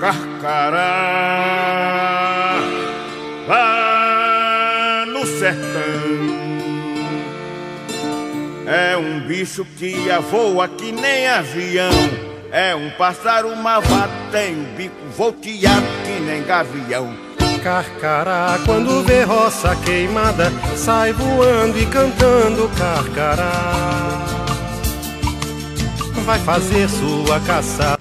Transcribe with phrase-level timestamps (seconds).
[0.00, 0.78] Carcará,
[3.48, 6.38] lá no sertão.
[8.64, 9.96] É um bicho que
[10.30, 11.90] voa que nem avião.
[12.52, 17.12] É um pássaro malvado, tem o bico volteado que nem gavião.
[17.64, 24.24] Carcará, quando vê roça queimada, sai voando e cantando carcará.
[26.24, 27.97] Vai fazer sua caçada.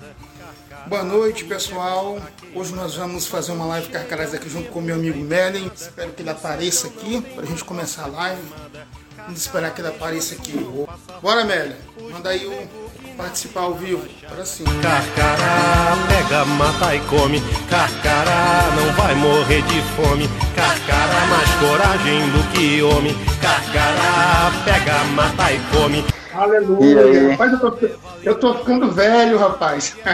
[0.88, 2.18] Boa noite, pessoal.
[2.56, 5.70] Hoje nós vamos fazer uma live Carcarás aqui junto com meu amigo Melen.
[5.76, 8.42] Espero que ele apareça aqui para a gente começar a live.
[9.18, 10.54] Vamos esperar que ele apareça aqui.
[11.22, 11.76] Bora, Melen.
[12.10, 14.08] Manda aí o participar ao vivo.
[14.30, 14.64] Para sim.
[14.82, 17.42] Carcará, pega, mata e come.
[17.70, 20.30] Carcará, não vai morrer de fome.
[20.56, 23.14] Carcará, mais coragem do que homem.
[23.42, 26.17] Carcará, pega, mata e come.
[26.38, 27.32] Aleluia.
[27.32, 27.88] Rapaz, eu tô,
[28.24, 29.98] eu tô ficando velho, rapaz.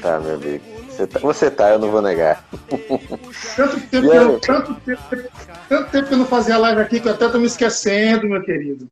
[0.00, 0.62] Tá, meu amigo.
[0.86, 2.44] Você tá, você tá, eu não vou negar.
[3.56, 5.02] Tanto tempo, eu, tanto, tempo,
[5.66, 8.42] tanto tempo que eu não fazia live aqui que eu até tô me esquecendo, meu
[8.42, 8.86] querido.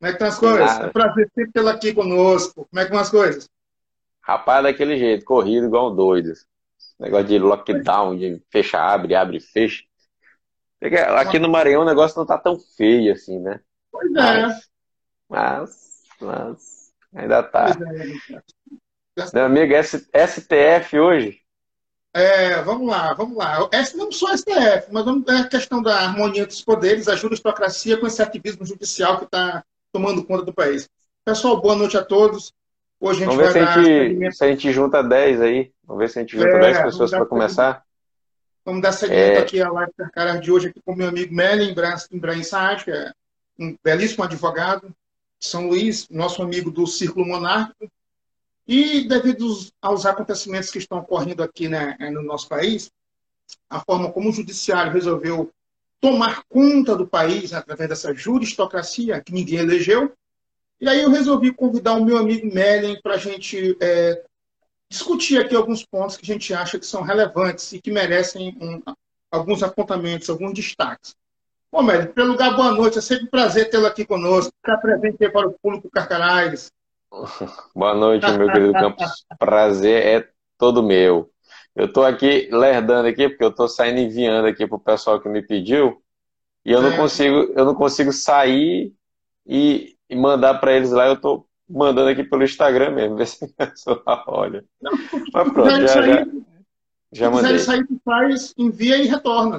[0.00, 0.80] Como é que estão as coisas?
[0.80, 2.66] É um prazer sempre tê-lo aqui conosco.
[2.68, 3.48] Como é que vão as coisas?
[4.22, 6.32] Rapaz, daquele jeito, corrido igual um doido.
[6.98, 9.84] Negócio de lockdown, de fecha, abre, abre, fecha.
[11.16, 13.60] Aqui no Maranhão o negócio não tá tão feio assim, né?
[13.94, 14.60] Pois é.
[15.28, 17.66] Mas, mas, ainda tá.
[19.16, 21.40] É, meu amigo, STF hoje?
[22.12, 23.68] É, vamos lá, vamos lá.
[23.94, 28.20] Não só STF, mas vamos a questão da harmonia dos poderes, a juristocracia com esse
[28.20, 30.88] ativismo judicial que está tomando conta do país.
[31.24, 32.52] Pessoal, boa noite a todos.
[32.98, 35.72] Hoje a gente vamos ver vai se a gente, se a gente junta 10 aí.
[35.84, 37.84] Vamos ver se a gente junta é, 10 pessoas para começar.
[38.64, 39.42] Vamos dar seguimento é...
[39.42, 41.74] aqui à live cara de hoje aqui com meu amigo Melin
[42.10, 43.12] Ibrahim Saad, que é
[43.58, 44.94] um belíssimo advogado
[45.38, 47.90] São Luís, nosso amigo do Círculo Monárquico,
[48.66, 49.46] e devido
[49.80, 52.90] aos acontecimentos que estão ocorrendo aqui né, no nosso país,
[53.68, 55.52] a forma como o judiciário resolveu
[56.00, 60.12] tomar conta do país através dessa juristocracia que ninguém elegeu,
[60.80, 64.22] e aí eu resolvi convidar o meu amigo Mellen para a gente é,
[64.88, 68.82] discutir aqui alguns pontos que a gente acha que são relevantes e que merecem um,
[69.30, 71.16] alguns apontamentos, alguns destaques.
[71.74, 72.98] Bom, em primeiro lugar, boa noite.
[72.98, 74.52] É sempre um prazer tê-lo aqui conosco.
[74.64, 76.70] Se apresente para o público Carcarás.
[77.74, 79.26] Boa noite, meu querido Campos.
[79.40, 81.32] Prazer é todo meu.
[81.74, 85.28] Eu estou aqui lerdando aqui, porque eu estou saindo enviando aqui para o pessoal que
[85.28, 86.00] me pediu,
[86.64, 86.96] e eu não é.
[86.96, 88.94] consigo, eu não consigo sair
[89.44, 91.08] e, e mandar para eles lá.
[91.08, 94.64] Eu estou mandando aqui pelo Instagram mesmo, ver se a pessoa olha.
[94.80, 94.92] Não,
[95.32, 96.26] Mas pronto, já, já,
[97.10, 97.58] já mandei.
[97.58, 99.58] Se sair, tu faz, envia e retorna.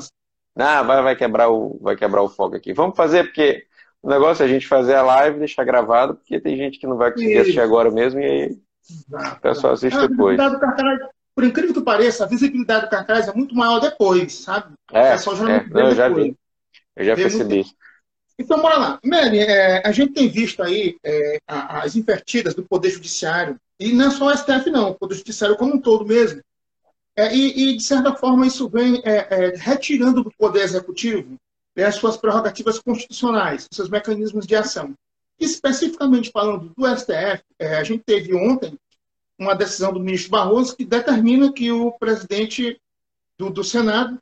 [0.55, 2.73] Ah, vai, vai, quebrar o, vai quebrar o foco aqui.
[2.73, 3.65] Vamos fazer, porque
[4.01, 6.95] o negócio é a gente fazer a live, deixar gravado, porque tem gente que não
[6.95, 8.57] vai conseguir assistir agora mesmo, e aí
[9.11, 10.39] o pessoal assiste depois.
[11.33, 14.73] por incrível que pareça, a visibilidade do cartaz é muito maior depois, sabe?
[14.93, 15.67] É, já é.
[15.67, 16.37] Não, eu já vi.
[16.95, 17.65] Eu já percebi.
[18.37, 18.99] Então, bora lá.
[19.03, 24.07] Mary, é, a gente tem visto aí é, as invertidas do Poder Judiciário, e não
[24.07, 26.41] é só o STF, não, o Poder Judiciário como um todo mesmo.
[27.15, 31.37] É, e, e, de certa forma, isso vem é, é, retirando do Poder Executivo
[31.75, 34.93] né, as suas prerrogativas constitucionais, seus mecanismos de ação.
[35.39, 38.77] Especificamente falando do STF, é, a gente teve ontem
[39.37, 42.79] uma decisão do ministro Barroso que determina que o presidente
[43.37, 44.17] do, do Senado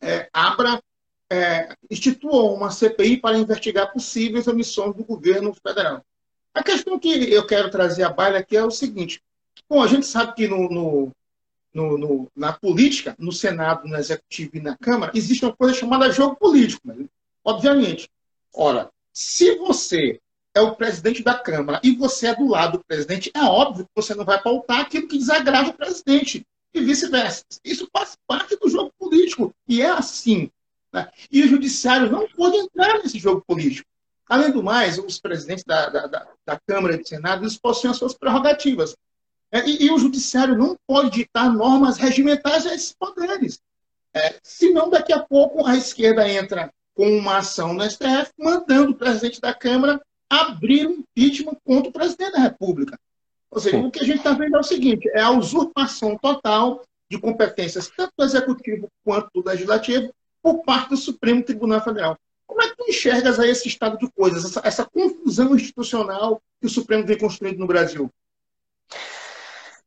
[0.00, 0.82] é, abra,
[1.30, 6.04] é, institua uma CPI para investigar possíveis omissões do governo federal.
[6.54, 9.22] A questão que eu quero trazer à baila aqui é o seguinte:
[9.68, 11.12] bom, a gente sabe que no, no
[11.72, 16.10] no, no, na política, no Senado, no Executivo e na Câmara, existe uma coisa chamada
[16.10, 17.06] jogo político, né?
[17.44, 18.08] obviamente.
[18.54, 20.20] Ora, se você
[20.54, 23.90] é o presidente da Câmara e você é do lado do presidente, é óbvio que
[23.94, 27.44] você não vai pautar aquilo que desagrada o presidente e vice-versa.
[27.64, 30.50] Isso faz parte do jogo político e é assim.
[30.92, 31.10] Né?
[31.30, 33.88] E o judiciário não pode entrar nesse jogo político.
[34.28, 37.90] Além do mais, os presidentes da, da, da, da Câmara e do Senado eles possuem
[37.90, 38.96] as suas prerrogativas.
[39.52, 43.60] É, e, e, o judiciário não pode ditar normas regimentais a esses poderes.
[44.14, 48.96] É, senão, daqui a pouco, a esquerda entra com uma ação no STF, mandando o
[48.96, 52.98] presidente da Câmara abrir um impeachment contra o presidente da República.
[53.50, 53.84] Ou seja, Sim.
[53.84, 57.90] o que a gente está vendo é o seguinte: é a usurpação total de competências,
[57.94, 60.10] tanto do Executivo quanto do Legislativo,
[60.42, 62.16] por parte do Supremo Tribunal Federal.
[62.46, 66.66] Como é que tu enxergas aí esse estado de coisas, essa, essa confusão institucional que
[66.66, 68.10] o Supremo vem construindo no Brasil?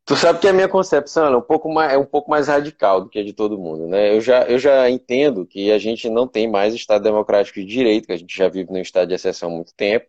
[0.05, 3.01] Tu sabe que a minha concepção é um pouco mais, é um pouco mais radical
[3.01, 4.15] do que a de todo mundo, né?
[4.15, 8.05] Eu já, eu já entendo que a gente não tem mais Estado democrático de direito,
[8.05, 10.05] que a gente já vive no estado de exceção há muito tempo.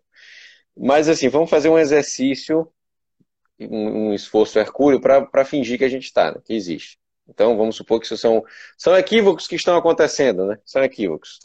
[0.76, 2.70] Mas, assim, vamos fazer um exercício
[3.58, 6.98] um, um esforço hercúleo para fingir que a gente está, né, que existe.
[7.28, 8.44] Então, vamos supor que isso são,
[8.78, 10.58] são equívocos que estão acontecendo, né?
[10.64, 11.40] São equívocos.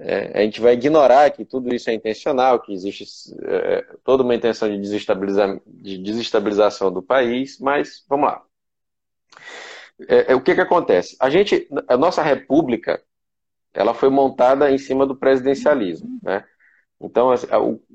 [0.00, 3.04] É, a gente vai ignorar que tudo isso é intencional, que existe
[3.44, 8.42] é, toda uma intenção de, desestabilizar, de desestabilização do país, mas vamos lá.
[10.08, 11.16] É, é, o que, que acontece?
[11.20, 13.00] A gente, a nossa república,
[13.72, 16.44] ela foi montada em cima do presidencialismo, né?
[17.00, 17.46] Então, assim,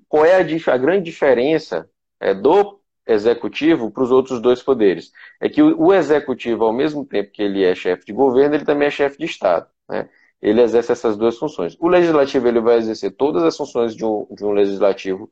[0.08, 5.12] qual é a, a grande diferença é, do executivo para os outros dois poderes.
[5.40, 8.88] É que o, executivo, ao mesmo tempo que ele é chefe de governo, ele também
[8.88, 9.68] é chefe de Estado.
[9.90, 10.10] Né?
[10.42, 11.76] Ele exerce essas duas funções.
[11.80, 15.32] O legislativo ele vai exercer todas as funções de um, de um legislativo,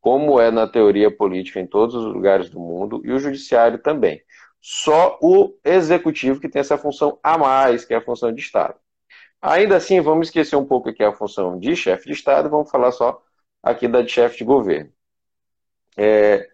[0.00, 4.22] como é na teoria política em todos os lugares do mundo, e o judiciário também.
[4.60, 8.74] Só o executivo que tem essa função a mais, que é a função de Estado.
[9.40, 12.90] Ainda assim, vamos esquecer um pouco aqui a função de chefe de Estado, vamos falar
[12.92, 13.22] só
[13.62, 14.92] aqui da de chefe de governo.
[15.96, 16.48] É,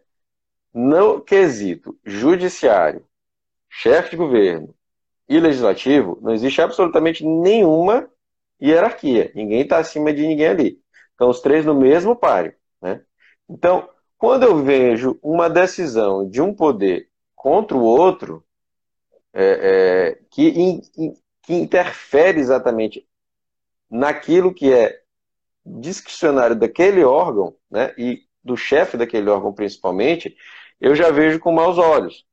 [0.75, 3.07] no quesito judiciário,
[3.71, 4.75] chefe de governo
[5.29, 8.11] e legislativo, não existe absolutamente nenhuma
[8.61, 9.31] hierarquia.
[9.35, 10.81] Ninguém está acima de ninguém ali.
[11.13, 12.55] Estão os três no mesmo páreo.
[12.83, 13.01] Né?
[13.49, 13.89] Então,
[14.19, 18.45] quando eu vejo uma decisão de um poder contra o outro,
[19.33, 23.07] é, é, que, in, in, que interfere exatamente
[23.91, 25.01] naquilo que é
[25.65, 30.37] discricionário daquele órgão, né, e do chefe daquele órgão principalmente,
[30.81, 32.25] eu já vejo com maus olhos.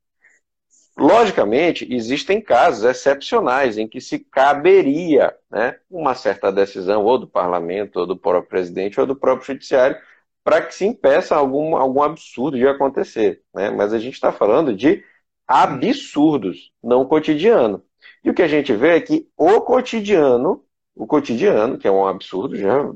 [0.96, 8.00] Logicamente, existem casos excepcionais em que se caberia né, uma certa decisão, ou do parlamento,
[8.00, 9.96] ou do próprio presidente, ou do próprio judiciário,
[10.44, 13.42] para que se impeça algum, algum absurdo de acontecer.
[13.54, 13.70] Né?
[13.70, 15.02] Mas a gente está falando de
[15.46, 17.82] absurdos, não cotidiano.
[18.22, 22.06] E o que a gente vê é que o cotidiano, o cotidiano, que é um
[22.06, 22.92] absurdo, já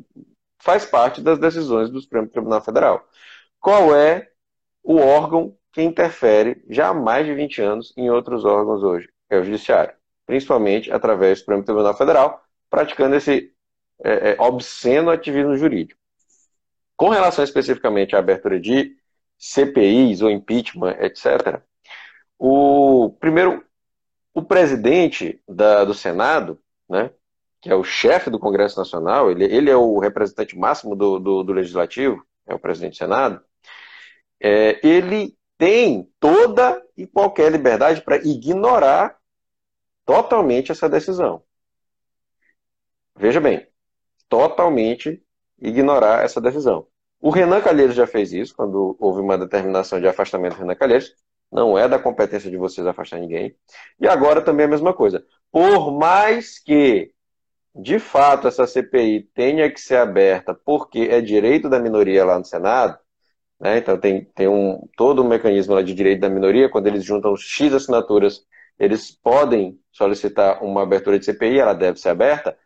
[0.61, 3.09] faz parte das decisões do Supremo Tribunal Federal.
[3.61, 4.31] Qual é
[4.87, 9.37] o órgão que interfere já há mais de 20 anos em outros órgãos hoje, é
[9.37, 9.93] o Judiciário,
[10.25, 13.53] principalmente através do Supremo Tribunal Federal, praticando esse
[14.05, 16.00] é, é, obsceno ativismo jurídico.
[16.97, 18.97] Com relação especificamente à abertura de
[19.37, 21.61] CPIs ou impeachment, etc.,
[22.38, 23.65] o primeiro,
[24.33, 27.11] o presidente da, do Senado, né,
[27.61, 31.43] que é o chefe do Congresso Nacional, ele, ele é o representante máximo do, do,
[31.43, 33.43] do Legislativo, é o presidente do Senado,
[34.41, 39.17] é, ele tem toda e qualquer liberdade para ignorar
[40.05, 41.43] totalmente essa decisão.
[43.17, 43.67] Veja bem,
[44.29, 45.23] totalmente
[45.59, 46.87] ignorar essa decisão.
[47.21, 51.15] O Renan Calheiros já fez isso, quando houve uma determinação de afastamento do Renan Calheiros.
[51.50, 53.56] Não é da competência de vocês afastar ninguém.
[54.00, 55.25] E agora também a mesma coisa.
[55.50, 57.12] Por mais que,
[57.75, 62.44] de fato, essa CPI tenha que ser aberta porque é direito da minoria lá no
[62.44, 62.99] Senado,
[63.61, 63.79] né?
[63.79, 67.73] Então tem, tem um, todo um mecanismo de direito da minoria, quando eles juntam X
[67.73, 68.44] assinaturas,
[68.79, 72.56] eles podem solicitar uma abertura de CPI, ela deve ser aberta.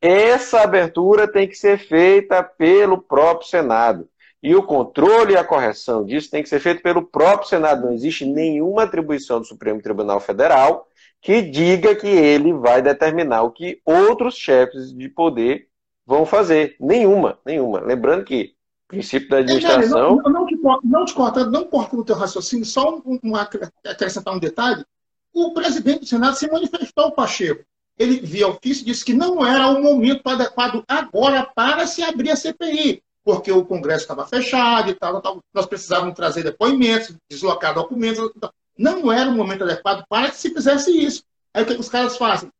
[0.00, 4.08] Essa abertura tem que ser feita pelo próprio Senado.
[4.42, 7.86] E o controle e a correção disso tem que ser feito pelo próprio Senado.
[7.86, 10.86] Não existe nenhuma atribuição do Supremo Tribunal Federal
[11.22, 15.68] que diga que ele vai determinar o que outros chefes de poder
[16.06, 16.76] vão fazer.
[16.78, 17.80] Nenhuma, nenhuma.
[17.80, 18.53] Lembrando que
[18.88, 20.16] princípio da administração.
[20.16, 24.34] não, não, te, não te corta, não corta no teu raciocínio, só um, um, acrescentar
[24.34, 24.84] um detalhe.
[25.32, 27.64] O presidente do Senado se manifestou, Pacheco.
[27.98, 32.30] Ele via ofício e disse que não era o momento adequado agora para se abrir
[32.30, 37.74] a CPI, porque o Congresso estava fechado e tal, tal, nós precisávamos trazer depoimentos, deslocar
[37.74, 38.32] documentos.
[38.76, 41.22] Não era o momento adequado para que se fizesse isso.
[41.52, 42.50] Aí o que os caras fazem?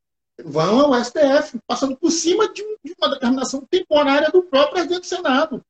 [0.45, 2.62] Vão ao STF, passando por cima de,
[2.99, 5.62] uma determinação temporária do próprio presidente do Senado.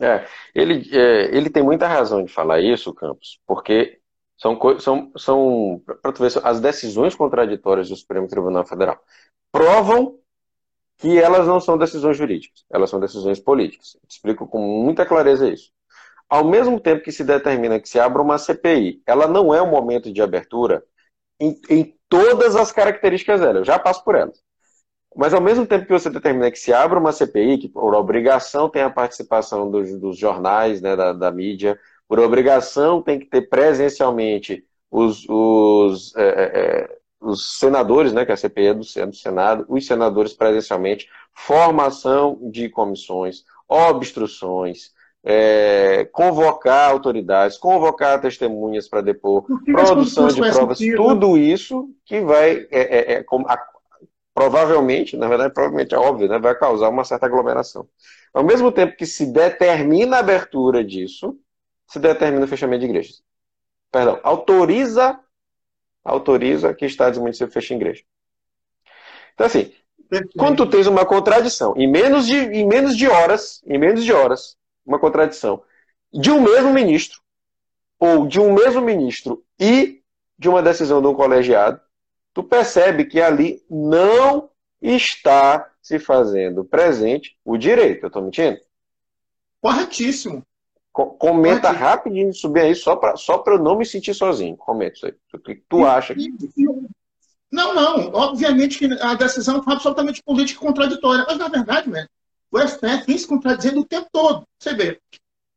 [0.00, 3.98] É, ele, é, ele tem muita razão de falar isso, Campos, porque
[4.36, 9.00] são, são, são para tu ver, as decisões contraditórias do Supremo Tribunal Federal
[9.50, 10.18] provam
[10.98, 13.96] que elas não são decisões jurídicas, elas são decisões políticas.
[14.08, 15.70] Explico com muita clareza isso.
[16.28, 19.70] Ao mesmo tempo que se determina que se abra uma CPI, ela não é um
[19.70, 20.84] momento de abertura
[21.40, 23.60] em, em todas as características dela.
[23.60, 24.42] Eu já passo por elas.
[25.16, 28.68] Mas ao mesmo tempo que você determina que se abra uma CPI, que por obrigação
[28.68, 33.48] tem a participação dos, dos jornais, né, da, da, mídia, por obrigação tem que ter
[33.48, 39.06] presencialmente os, os, é, é, é os senadores, né, que a CPI é do, é
[39.06, 44.94] do Senado, os senadores presencialmente, formação de comissões, obstruções,
[45.24, 53.12] é, convocar autoridades, convocar testemunhas para depor, produção de provas, tudo isso que vai é,
[53.12, 53.24] é, é
[54.36, 57.88] provavelmente, na verdade, provavelmente é óbvio, né, vai causar uma certa aglomeração.
[58.34, 61.38] Ao mesmo tempo que se determina a abertura disso,
[61.86, 63.22] se determina o fechamento de igrejas.
[63.90, 65.18] Perdão, autoriza
[66.04, 68.04] autoriza que estados e municípios fechem igreja.
[69.32, 69.72] Então, assim,
[70.36, 74.12] quando tu tens uma contradição, em menos, de, em menos de horas, em menos de
[74.12, 75.62] horas, uma contradição
[76.12, 77.22] de um mesmo ministro,
[77.98, 80.02] ou de um mesmo ministro e
[80.38, 81.80] de uma decisão de um colegiado,
[82.36, 88.04] tu percebe que ali não está se fazendo presente o direito.
[88.04, 88.58] Eu estou mentindo?
[89.58, 90.42] Corretíssimo.
[90.92, 91.78] comenta Corretíssimo.
[91.78, 94.54] rapidinho subir aí, só para só eu não me sentir sozinho.
[94.54, 95.14] Comenta isso aí.
[95.32, 96.14] O que tu acha?
[96.14, 96.30] Que...
[97.50, 98.12] Não, não.
[98.12, 101.24] Obviamente que a decisão foi absolutamente política e contraditória.
[101.26, 102.06] Mas, na verdade, né,
[102.52, 104.46] o STF vem se contradizendo o tempo todo.
[104.58, 105.00] Você vê.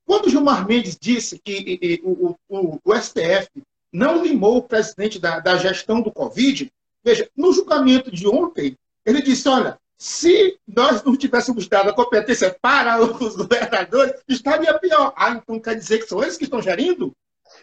[0.05, 3.49] Quando o Gilmar Mendes disse que e, e, o, o, o, STF
[3.91, 6.71] não limou o presidente da, da gestão do Covid,
[7.03, 12.55] veja, no julgamento de ontem, ele disse: olha, se nós não tivéssemos dado a competência
[12.61, 15.13] para os governadores, estaria pior.
[15.15, 17.11] Ah, então quer dizer que são eles que estão gerindo?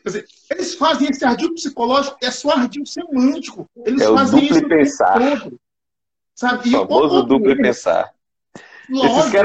[0.03, 3.67] Quer dizer, eles fazem esse ardil psicológico, é só ardil semântico.
[3.85, 5.41] Eles é fazem o duplo pensar.
[5.41, 5.61] Todo,
[6.35, 6.69] sabe?
[6.69, 8.13] O famoso duplo eles, pensar.
[8.89, 9.37] Lógico,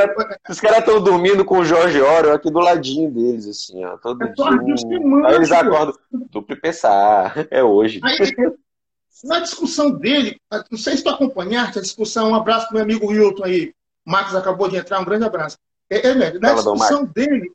[0.48, 3.98] esses caras estão dormindo com o Jorge Orwell aqui do ladinho deles, assim, ó.
[3.98, 4.46] Todo é dia.
[5.26, 5.96] Aí eles acordam,
[6.30, 8.00] duplo pensar, é hoje.
[8.04, 8.18] Aí,
[9.24, 13.08] na discussão dele, não sei se tu acompanhaste a discussão, um abraço pro meu amigo
[13.08, 13.74] Wilton aí.
[14.06, 15.58] O Marcos acabou de entrar, um grande abraço.
[15.90, 17.52] É, é, na discussão dele,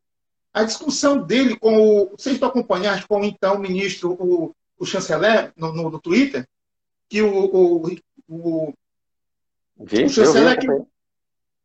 [0.52, 2.10] a discussão dele com o.
[2.10, 6.46] Vocês estão acompanhando com então, o então ministro, o, o chanceler, no, no, no Twitter,
[7.08, 7.28] que o.
[7.28, 7.96] o,
[8.28, 8.74] o,
[9.76, 10.58] o chanceler.
[10.58, 10.66] Que,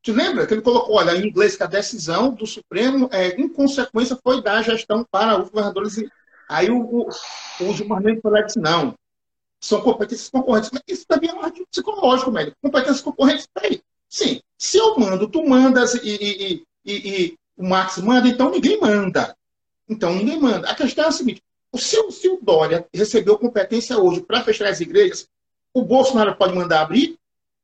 [0.02, 3.48] te lembra que ele colocou, olha, em inglês, que a decisão do Supremo, é, em
[3.48, 6.04] consequência, foi dar a gestão para os governadores.
[6.50, 7.10] Aí o, o,
[7.62, 8.96] o Gilmar Mendes falou disse, não,
[9.60, 10.72] são competências concorrentes.
[10.74, 12.54] Mas isso também é um artigo psicológico, velho.
[12.62, 13.82] Competências concorrentes, peraí.
[14.10, 18.80] Sim, se eu mando, tu mandas e, e, e, e o Marx manda, então ninguém
[18.82, 19.36] manda.
[19.88, 20.70] Então ninguém manda.
[20.70, 21.42] A questão é a seguinte:
[21.76, 25.30] se, se o Dória recebeu competência hoje para fechar as igrejas,
[25.74, 27.18] o Bolsonaro pode mandar abrir?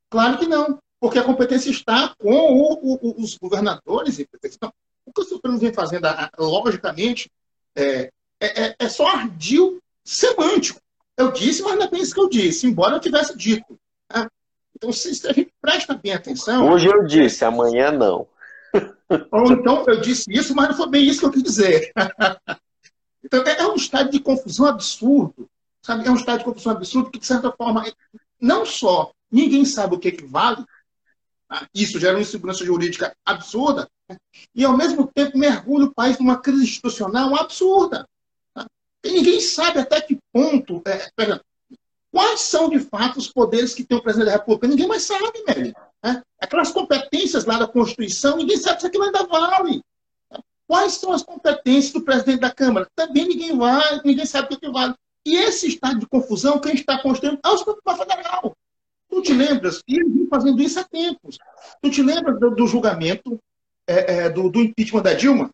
[0.10, 4.20] Claro que não, porque a competência está com o, o, os governadores.
[4.20, 4.74] Então,
[5.06, 7.32] o que o Supremo vem fazendo, logicamente,
[7.75, 10.82] é, é, é, é só ardil semântico.
[11.16, 13.80] Eu disse, mas não é bem isso que eu disse, embora eu tivesse dito.
[14.08, 14.30] Tá?
[14.75, 16.70] Então, se a gente presta bem atenção.
[16.70, 18.27] Hoje eu disse, amanhã não.
[19.32, 21.92] Ou então eu disse isso, mas não foi bem isso que eu quis dizer.
[23.24, 25.50] então é, é um estado de confusão absurdo.
[25.82, 26.08] Sabe?
[26.08, 27.84] É um estado de confusão absurdo que, de certa forma,
[28.39, 30.63] não só ninguém sabe o que, que vale?
[31.74, 34.18] Isso gera uma insegurança jurídica absurda, né?
[34.54, 38.08] e ao mesmo tempo mergulha o país numa crise institucional absurda.
[38.54, 38.68] Tá?
[39.04, 40.82] E ninguém sabe até que ponto.
[40.86, 41.10] É,
[42.12, 44.68] quais são de fato os poderes que tem o presidente da República?
[44.68, 45.75] Ninguém mais sabe, velho.
[46.04, 46.22] Né?
[46.39, 49.82] Aquelas competências lá da Constituição, ninguém sabe se aquilo ainda vale.
[50.68, 52.88] Quais são as competências do presidente da Câmara?
[52.94, 54.94] Também ninguém vai, ninguém sabe o que vale.
[55.25, 58.54] E esse estado de confusão, quem está construindo é o Supremo Federal.
[59.10, 59.82] Tu te lembras?
[59.88, 61.38] E ele vem fazendo isso há tempos.
[61.82, 63.40] Tu te lembras do, do julgamento
[63.88, 65.50] é, é, do, do, impeachment da Dilma?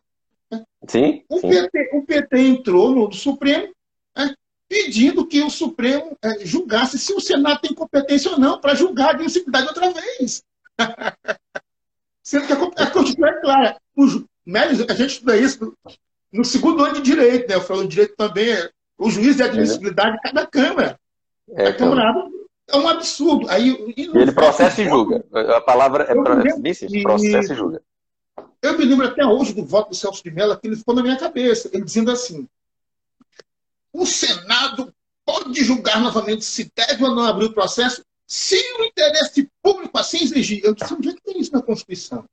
[0.88, 1.24] Sim.
[1.28, 1.48] O, sim.
[1.48, 3.72] PT, o PT entrou no Supremo
[4.16, 4.34] é,
[4.68, 9.08] pedindo que o Supremo é, julgasse se o Senado tem competência ou não para julgar
[9.08, 10.42] a admissibilidade outra vez.
[12.22, 13.76] Sendo que a, Constituição é clara.
[13.96, 15.76] O, a gente estuda isso no,
[16.32, 17.54] no, segundo ano de direito, né?
[17.54, 20.98] Eu falo direito também, é, o juiz de admissibilidade de cada Câmara.
[21.50, 22.28] É, a Câmara
[22.68, 23.48] é um absurdo.
[23.48, 25.24] Aí, ele processa e julga.
[25.56, 27.82] A palavra é processa e julga.
[28.62, 31.02] Eu me lembro até hoje do voto do Celso de Mello, que ele ficou na
[31.02, 32.48] minha cabeça, ele dizendo assim:
[33.92, 34.92] o Senado
[35.24, 40.22] pode julgar novamente se deve ou não abrir o processo se o interesse público assim
[40.22, 40.64] exigir.
[40.64, 42.24] Eu disse, onde é que tem isso na Constituição?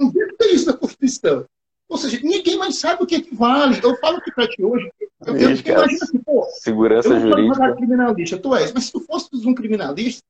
[0.00, 1.46] Onde é que tem isso na Constituição?
[1.88, 3.80] Ou seja, ninguém mais sabe o que, é que vale.
[3.82, 4.90] Eu falo aqui para ti hoje.
[5.28, 7.74] Eu, eu imagino assim, pô, segurança eu jurídica.
[7.76, 10.22] criminalista, tu és, mas se tu fosse um criminalista,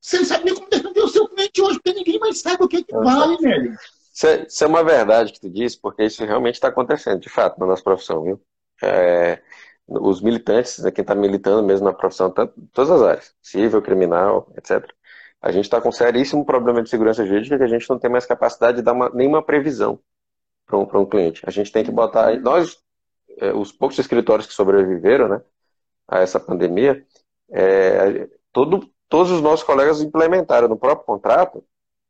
[0.00, 2.68] você não sabe nem como defender o seu cliente hoje, porque ninguém mais sabe o
[2.68, 3.76] que, é que vale, velho.
[4.12, 7.66] Isso é uma verdade que tu disse, porque isso realmente está acontecendo, de fato, na
[7.66, 8.40] nossa profissão, viu?
[8.82, 9.40] É,
[9.88, 12.32] os militantes, né, quem está militando mesmo na profissão,
[12.72, 14.88] todas as áreas, civil, criminal, etc.
[15.40, 18.10] A gente está com um seríssimo problema de segurança jurídica que a gente não tem
[18.10, 20.00] mais capacidade de dar uma, nenhuma previsão
[20.66, 21.42] para um, um cliente.
[21.46, 22.38] A gente tem que botar.
[22.40, 22.76] Nós,
[23.40, 25.40] é, os poucos escritórios que sobreviveram né,
[26.06, 27.04] a essa pandemia,
[27.50, 31.64] é, todo, todos os nossos colegas implementaram no próprio contrato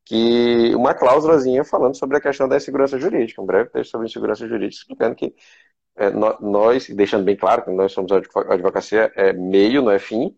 [0.05, 4.49] que uma cláusulazinha falando sobre a questão da segurança jurídica, um breve texto sobre segurança
[4.49, 5.35] jurídica, explicando que
[5.97, 8.17] é, nós, deixando bem claro que nós somos a
[8.55, 10.37] advocacia é meio, não é fim,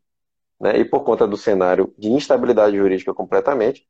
[0.60, 3.86] né, e por conta do cenário de instabilidade jurídica completamente,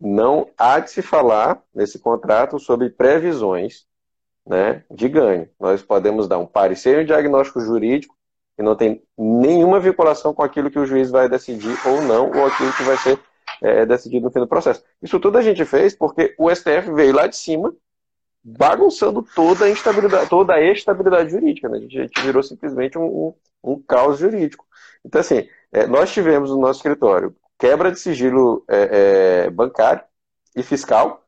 [0.00, 3.86] não há de se falar nesse contrato sobre previsões
[4.46, 5.48] né, de ganho.
[5.58, 8.16] Nós podemos dar um parecer e um diagnóstico jurídico
[8.56, 12.46] que não tem nenhuma vinculação com aquilo que o juiz vai decidir ou não, ou
[12.46, 13.18] aquilo que vai ser
[13.62, 14.84] é, decidido no fim do processo.
[15.00, 17.74] Isso tudo a gente fez porque o STF veio lá de cima
[18.44, 21.68] bagunçando toda a instabilidade, toda a estabilidade jurídica.
[21.68, 21.78] Né?
[21.78, 24.66] A, gente, a, gente, virou simplesmente um, um, um caos jurídico.
[25.04, 30.02] Então, assim, é, nós tivemos no nosso escritório quebra de sigilo é, é, bancário
[30.56, 31.24] e fiscal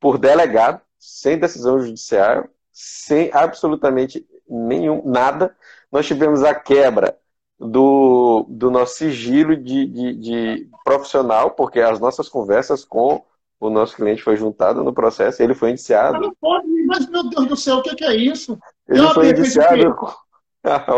[0.00, 5.56] por delegado, sem decisão judiciária, sem absolutamente nenhum, nada.
[5.90, 7.16] Nós tivemos a quebra
[7.58, 13.24] do, do nosso sigilo de, de, de, profissional, porque as nossas conversas com
[13.58, 16.20] o nosso cliente foi juntado no processo, ele foi indiciado.
[16.20, 18.58] Não pode, mas meu Deus do céu, o que é isso?
[18.86, 19.96] Ele foi indiciado.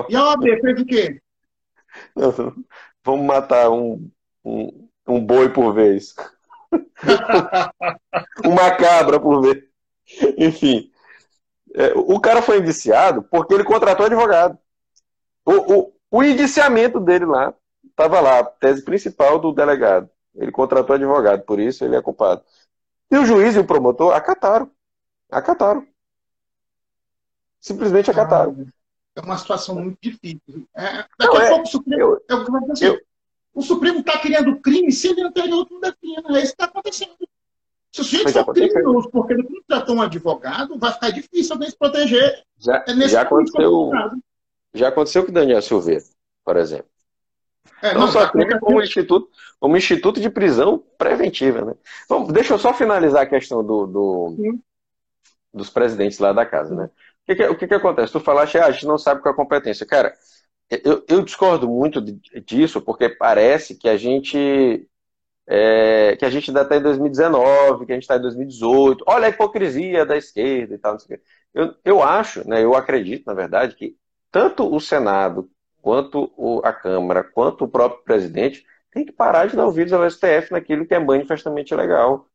[0.09, 1.23] E a OAB fez o quê?
[3.05, 4.11] Vamos matar um,
[4.45, 6.17] um, um boi por vez.
[8.45, 9.63] Uma cabra por vez.
[10.37, 10.91] Enfim.
[11.75, 14.59] É, o cara foi indiciado porque ele contratou advogado.
[15.45, 17.55] O, o, o indiciamento dele lá
[17.89, 20.09] estava lá, tese principal do delegado.
[20.35, 22.43] Ele contratou advogado, por isso ele é culpado.
[23.11, 24.71] E o juiz e o promotor acataram.
[25.31, 25.87] Acataram.
[27.61, 28.67] Simplesmente acataram.
[29.17, 30.69] É uma situação muito difícil.
[30.77, 32.01] É, daqui Não, a é, pouco o Supremo.
[32.01, 33.01] Eu, eu, assim, eu,
[33.53, 36.39] o Supremo está criando crime se ele anterior não defina.
[36.39, 37.17] É isso que está acontecendo.
[37.99, 41.77] Se o sujeito for criminoso porque ele contratou um advogado, vai ficar difícil alguém se
[41.77, 42.43] proteger.
[42.59, 43.91] Já, é já aconteceu,
[44.73, 46.05] já aconteceu com o Daniel Silveira,
[46.45, 46.89] por exemplo.
[47.83, 49.29] É, não, não, só crime, como instituto,
[49.61, 51.65] como instituto de prisão preventiva.
[51.65, 51.75] Né?
[52.09, 54.59] Bom, deixa eu só finalizar a questão do, do
[55.53, 56.75] dos presidentes lá da casa.
[56.75, 56.85] Né?
[56.85, 56.91] O,
[57.27, 58.13] que, que, o que, que acontece?
[58.13, 59.87] Tu falaste, ah, a gente não sabe qual é a competência.
[59.87, 60.13] Cara,
[60.71, 64.89] eu, eu discordo muito disso, porque parece que a gente
[65.51, 69.03] é, que a gente ainda está em 2019, que a gente está em 2018.
[69.07, 70.97] Olha a hipocrisia da esquerda e tal.
[71.55, 73.97] Eu, eu acho, né, eu acredito, na verdade, que
[74.31, 79.57] tanto o Senado, quanto o, a Câmara, quanto o próprio presidente tem que parar de
[79.57, 82.27] dar ouvidos ao STF naquilo que é manifestamente legal.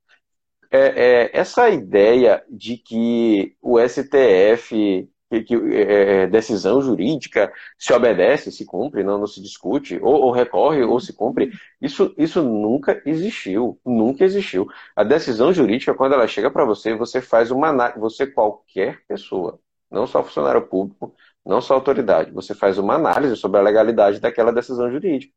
[0.71, 5.07] É, é, essa ideia de que o STF
[5.41, 10.13] que, que é, é, decisão jurídica se obedece, se cumpre, não, não se discute, ou,
[10.23, 14.67] ou, recorre ou se cumpre, isso, isso nunca existiu, nunca existiu.
[14.95, 20.05] A decisão jurídica, quando ela chega para você, você faz uma você qualquer pessoa, não
[20.05, 21.15] só funcionário público,
[21.45, 25.33] não só autoridade, você faz uma análise sobre a legalidade daquela decisão jurídica.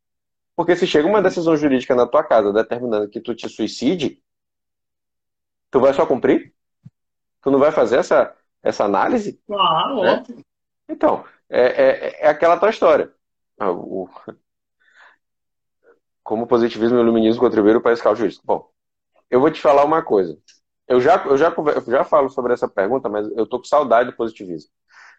[0.54, 4.22] Porque se chega uma decisão jurídica na tua casa determinando que tu te suicide,
[5.70, 6.54] tu vai só cumprir?
[7.42, 8.34] Tu não vai fazer essa
[8.66, 9.40] essa análise?
[9.46, 10.12] Claro, né?
[10.14, 10.40] óbvio.
[10.88, 13.12] Então, é, é, é aquela tua história.
[13.58, 14.08] Ah, o...
[16.22, 18.42] Como o positivismo e o iluminismo contribuíram para esse caos jurídico.
[18.44, 18.68] Bom,
[19.30, 20.36] eu vou te falar uma coisa.
[20.88, 24.10] Eu já, eu já, eu já falo sobre essa pergunta, mas eu tô com saudade
[24.10, 24.70] do positivismo.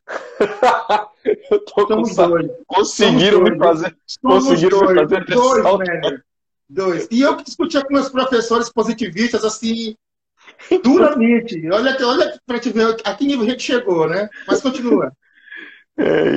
[1.51, 2.49] eu tô com saudade.
[2.67, 3.97] Conseguiram me fazer.
[4.21, 6.21] conseguiram dois, me fazer dois,
[6.69, 7.07] dois.
[7.09, 9.95] E eu que discutia com meus professores positivistas, assim,
[10.83, 11.69] Duramente.
[11.69, 14.29] Olha, olha para te ver a que nível a gente chegou, né?
[14.47, 15.11] Mas continua.
[15.99, 16.27] É,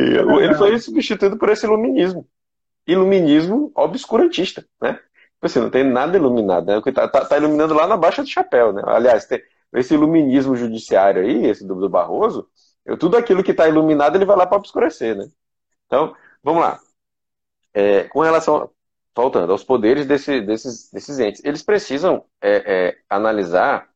[0.43, 2.27] ele foi substituído por esse iluminismo.
[2.87, 4.95] Iluminismo obscurantista, né?
[4.95, 6.81] Tipo assim, não tem nada iluminado, né?
[6.95, 8.83] Tá, tá, tá, iluminando lá na baixa do chapéu, né?
[8.87, 9.43] Aliás, tem
[9.75, 12.49] esse iluminismo judiciário aí, esse do, do Barroso,
[12.87, 15.29] eu, tudo aquilo que está iluminado ele vai lá para obscurecer, né?
[15.87, 16.81] Então, vamos lá.
[17.75, 18.71] É, com relação,
[19.15, 23.90] voltando aos poderes desse, desses, desses entes, eles precisam é, é, analisar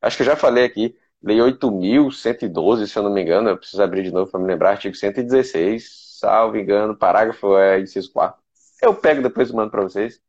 [0.00, 3.82] Acho que eu já falei aqui, Lei 8.112, se eu não me engano, eu preciso
[3.82, 8.40] abrir de novo para me lembrar, artigo 116, salvo engano, parágrafo é inciso 4.
[8.80, 10.20] Eu pego depois e mando para vocês.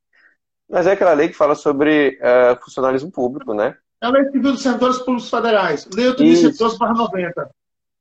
[0.68, 3.78] Mas é aquela lei que fala sobre uh, funcionalismo público, né?
[4.02, 7.50] É a Lei Civil dos Servidores Públicos Federais, Lei 8.112,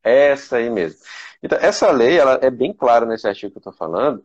[0.02, 1.00] Essa aí mesmo.
[1.42, 4.24] Então, essa lei ela é bem clara nesse artigo que eu estou falando,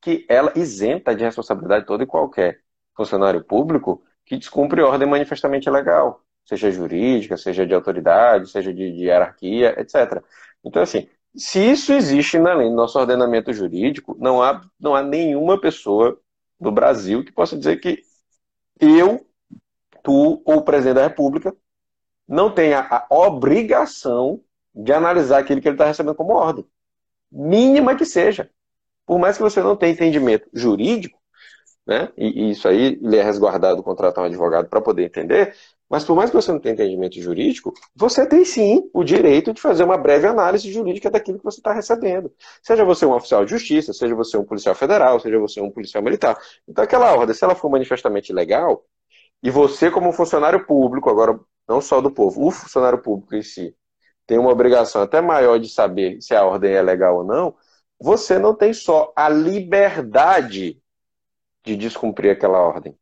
[0.00, 2.60] que ela isenta de responsabilidade todo e qualquer
[2.96, 9.04] funcionário público que descumpre ordem manifestamente legal seja jurídica, seja de autoridade, seja de, de
[9.04, 10.22] hierarquia, etc.
[10.64, 15.02] Então, assim, se isso existe na lei, no nosso ordenamento jurídico, não há, não há
[15.02, 16.20] nenhuma pessoa
[16.58, 18.02] no Brasil que possa dizer que
[18.80, 19.24] eu,
[20.02, 21.54] tu ou o presidente da República
[22.26, 24.40] não tenha a obrigação
[24.74, 26.66] de analisar aquilo que ele está recebendo como ordem.
[27.30, 28.50] Mínima que seja.
[29.06, 31.18] Por mais que você não tenha entendimento jurídico,
[31.86, 35.54] né, e, e isso aí ele é resguardado contratar um advogado para poder entender,
[35.90, 39.60] mas por mais que você não tenha entendimento jurídico, você tem sim o direito de
[39.60, 42.32] fazer uma breve análise jurídica daquilo que você está recebendo.
[42.62, 46.02] Seja você um oficial de justiça, seja você um policial federal, seja você um policial
[46.02, 46.38] militar.
[46.68, 48.84] Então aquela ordem, se ela for manifestamente legal,
[49.42, 53.74] e você, como funcionário público, agora não só do povo, o funcionário público em si,
[54.26, 57.56] tem uma obrigação até maior de saber se a ordem é legal ou não,
[57.98, 60.80] você não tem só a liberdade
[61.64, 62.96] de descumprir aquela ordem.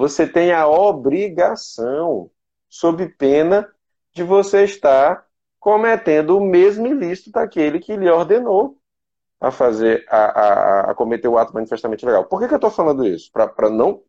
[0.00, 2.30] Você tem a obrigação,
[2.70, 3.70] sob pena
[4.14, 5.26] de você estar
[5.58, 8.78] cometendo o mesmo ilícito daquele que lhe ordenou
[9.38, 12.24] a fazer, a, a, a cometer o ato manifestamente legal.
[12.24, 13.30] Por que, que eu estou falando isso?
[13.30, 14.02] Para não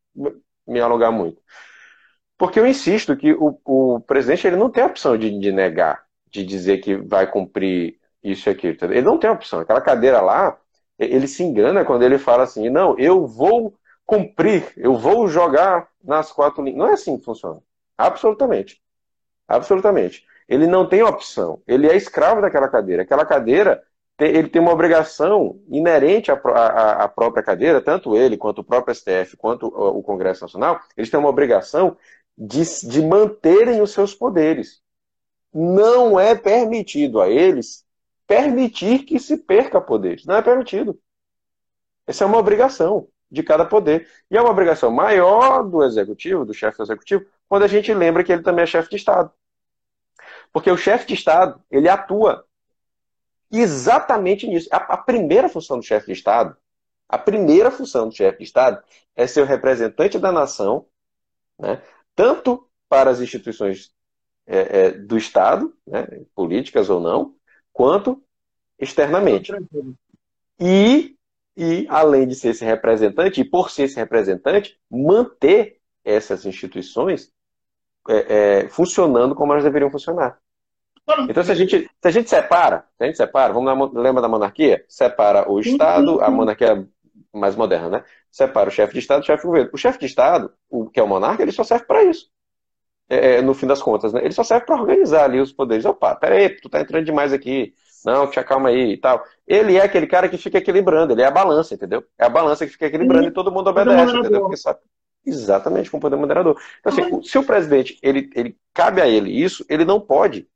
[0.65, 1.41] me alongar muito.
[2.37, 6.05] Porque eu insisto que o, o presidente ele não tem a opção de, de negar,
[6.31, 8.77] de dizer que vai cumprir isso e aquilo.
[8.83, 9.59] Ele não tem opção.
[9.59, 10.57] Aquela cadeira lá,
[10.97, 16.31] ele se engana quando ele fala assim: não, eu vou cumprir, eu vou jogar nas
[16.31, 16.77] quatro linhas.
[16.77, 17.61] Não é assim que funciona.
[17.97, 18.81] Absolutamente.
[19.47, 20.25] Absolutamente.
[20.47, 21.61] Ele não tem opção.
[21.67, 23.03] Ele é escravo daquela cadeira.
[23.03, 23.81] Aquela cadeira,
[24.19, 28.93] ele tem uma obrigação inerente à, à, à própria cadeira, tanto ele, quanto o próprio
[28.93, 31.97] STF, quanto o Congresso Nacional, eles têm uma obrigação
[32.37, 34.81] de, de manterem os seus poderes.
[35.53, 37.85] Não é permitido a eles
[38.27, 40.25] permitir que se perca poderes.
[40.25, 40.99] Não é permitido.
[42.07, 44.07] Essa é uma obrigação de cada poder.
[44.29, 48.23] E é uma obrigação maior do executivo, do chefe do executivo, quando a gente lembra
[48.23, 49.31] que ele também é chefe de Estado.
[50.51, 52.45] Porque o chefe de Estado, ele atua
[53.51, 54.67] exatamente nisso.
[54.71, 56.55] A, a primeira função do chefe de Estado,
[57.07, 58.81] a primeira função do chefe de Estado
[59.15, 60.85] é ser o representante da nação,
[61.59, 61.81] né,
[62.15, 63.93] tanto para as instituições
[64.45, 67.35] é, é, do Estado, né, políticas ou não,
[67.71, 68.21] quanto
[68.79, 69.53] externamente.
[70.59, 71.17] E,
[71.61, 77.31] e, além de ser esse representante, e por ser esse representante, manter essas instituições
[78.09, 80.39] é, é, funcionando como elas deveriam funcionar.
[81.29, 84.23] Então, se a gente, se a gente separa, se a gente separa, vamos na, lembra
[84.23, 84.83] da monarquia?
[84.87, 86.87] Separa o Estado, a monarquia
[87.31, 88.03] mais moderna, né?
[88.31, 89.69] Separa o chefe de Estado e o chefe de governo.
[89.71, 92.27] O chefe de Estado, o que é o monarca, ele só serve para isso.
[93.07, 94.21] É, é, no fim das contas, né?
[94.23, 95.85] Ele só serve para organizar ali os poderes.
[95.85, 97.75] Opa, peraí, tu tá entrando demais aqui.
[98.03, 99.23] Não, te acalma aí e tal.
[99.51, 102.05] Ele é aquele cara que fica equilibrando, ele é a balança, entendeu?
[102.17, 104.41] É a balança que fica equilibrando e todo mundo obedece, entendeu?
[104.41, 104.79] Porque sabe.
[105.25, 106.57] Exatamente, com o poder moderador.
[106.79, 110.47] Então, assim, se o presidente, ele, ele cabe a ele isso, ele não pode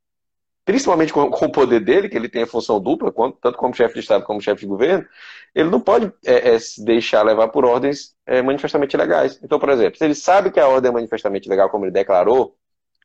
[0.66, 3.94] principalmente com, com, o poder dele, que ele tem a função dupla, tanto como chefe
[3.94, 5.06] de Estado como chefe de governo,
[5.54, 9.40] ele não pode é, é, se deixar levar por ordens é, manifestamente legais.
[9.44, 12.58] Então, por exemplo, se ele sabe que a ordem é manifestamente legal, como ele declarou,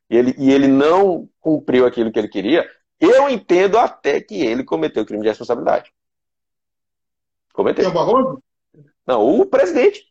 [0.09, 2.67] e ele, e ele não cumpriu aquilo que ele queria,
[3.01, 5.93] eu entendo até que ele cometeu crime de responsabilidade.
[7.53, 7.89] Cometeu.
[7.89, 8.43] O Barroso?
[9.07, 10.05] Não, o presidente.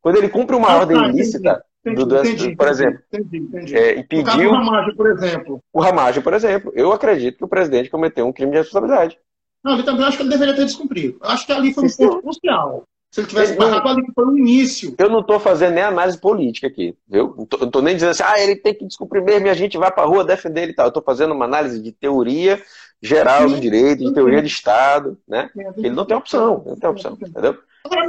[0.00, 3.76] Quando ele cumpre uma ah, ordem tá, ilícita, Entendi, do, entendi, por exemplo, entendi, entendi.
[3.76, 4.50] É, impediu.
[4.50, 5.64] O Ramagem, por exemplo.
[5.72, 6.72] O Ramagem, por exemplo.
[6.76, 9.18] Eu acredito que o presidente cometeu um crime de responsabilidade.
[9.64, 11.18] Não, eu também acho que ele deveria ter descumprido.
[11.20, 12.84] Acho que ali foi um ponto crucial.
[13.12, 14.94] Se ele tivesse barrado ali, que foi o início.
[14.96, 17.34] Eu não estou fazendo nem análise política aqui, viu?
[17.36, 19.92] Não estou nem dizendo assim, ah, ele tem que descumprir mesmo e a gente vai
[19.92, 20.86] para a rua defender ele e tal.
[20.86, 22.62] Eu estou fazendo uma análise de teoria
[23.02, 25.50] geral do direito, de teoria de Estado, né?
[25.76, 27.58] Ele não tem opção, não tem opção, entendeu?
[27.84, 28.06] Agora,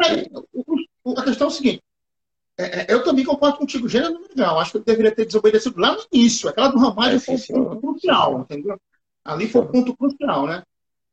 [1.17, 1.83] a questão é o seguinte,
[2.57, 4.57] é, é, eu também concordo contigo, gênero legal.
[4.57, 6.47] Acho que ele deveria ter desobedecido lá no início.
[6.47, 8.79] Aquela do Ramalho é, foi um ponto crucial, entendeu?
[9.25, 10.63] Ali foi o um ponto crucial, né?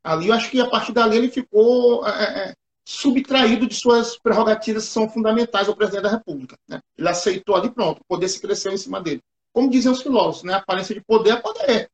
[0.04, 4.18] Ali eu acho que a partir dali ele ficou é, é, é, subtraído de suas
[4.18, 6.56] prerrogativas que são fundamentais ao presidente da República.
[6.68, 6.80] Né?
[6.96, 9.22] Ele aceitou ali, pronto, o poder se cresceu em cima dele.
[9.52, 10.54] Como dizem os filósofos, né?
[10.54, 11.90] A aparência de poder é poder.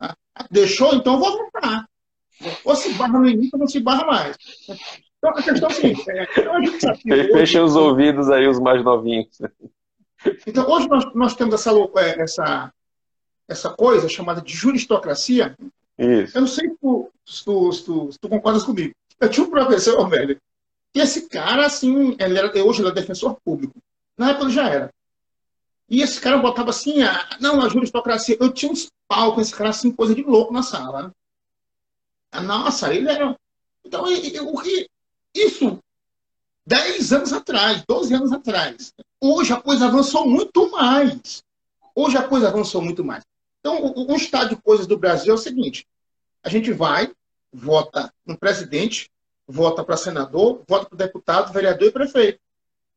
[0.00, 0.14] Né?
[0.50, 1.86] Deixou, então vou voltar.
[2.64, 4.36] Ou se barra no início, não se barra mais.
[5.18, 9.38] Então, a questão é a seguinte: é, então Fecha os ouvidos aí, os mais novinhos.
[10.46, 12.72] Então, hoje nós, nós temos essa, é, essa,
[13.48, 15.56] essa coisa chamada de juristocracia.
[15.98, 16.36] Isso.
[16.36, 18.94] Eu não sei se tu, se tu, se tu, se tu concordas comigo.
[19.20, 20.40] Eu tinha um professor, velho,
[20.94, 23.74] e esse cara, assim, ele era, hoje ele é defensor público.
[24.16, 24.94] Na época ele já era.
[25.88, 28.36] E esse cara botava assim, ah, não, a juristocracia.
[28.40, 31.12] Eu tinha uns pau com esse cara, assim, coisa de louco na sala.
[32.32, 32.40] Né?
[32.40, 33.36] Nossa, ele era.
[33.84, 34.88] Então, o que
[35.34, 35.78] isso
[36.66, 38.92] 10 anos atrás, 12 anos atrás.
[39.20, 41.42] Hoje a coisa avançou muito mais.
[41.94, 43.22] Hoje a coisa avançou muito mais.
[43.60, 45.86] Então, o, o estado de coisas do Brasil é o seguinte:
[46.42, 47.12] a gente vai,
[47.56, 49.10] vota no presidente,
[49.48, 52.38] vota para senador, vota para deputado, vereador e prefeito.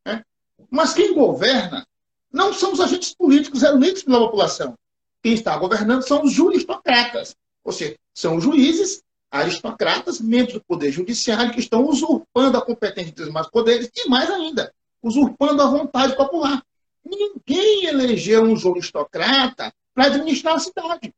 [0.06, 0.24] Né?
[0.70, 1.88] Mas quem governa
[2.32, 4.78] não são os agentes políticos eleitos pela população.
[5.24, 7.36] Quem está governando são os juristocratas.
[7.64, 13.14] Ou seja, são os juízes aristocratas, membros do Poder Judiciário, que estão usurpando a competência
[13.14, 16.64] dos demais poderes e, mais ainda, usurpando a vontade popular.
[17.06, 21.14] Ninguém elegeu um aristocrata para administrar a cidade.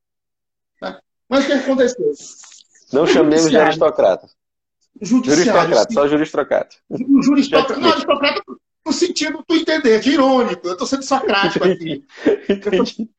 [0.80, 1.02] Tá?
[1.28, 2.14] Mas o que aconteceu?
[2.92, 4.28] Não chamemos de aristocrata.
[5.02, 6.76] Juristocrata, só juristocrata.
[7.24, 7.80] Juristocrata.
[7.80, 8.42] Não, aristocrata.
[8.86, 10.68] no sentido tu entender, de irônico.
[10.68, 12.06] Eu estou sendo socrático aqui.
[12.50, 13.10] Entendi.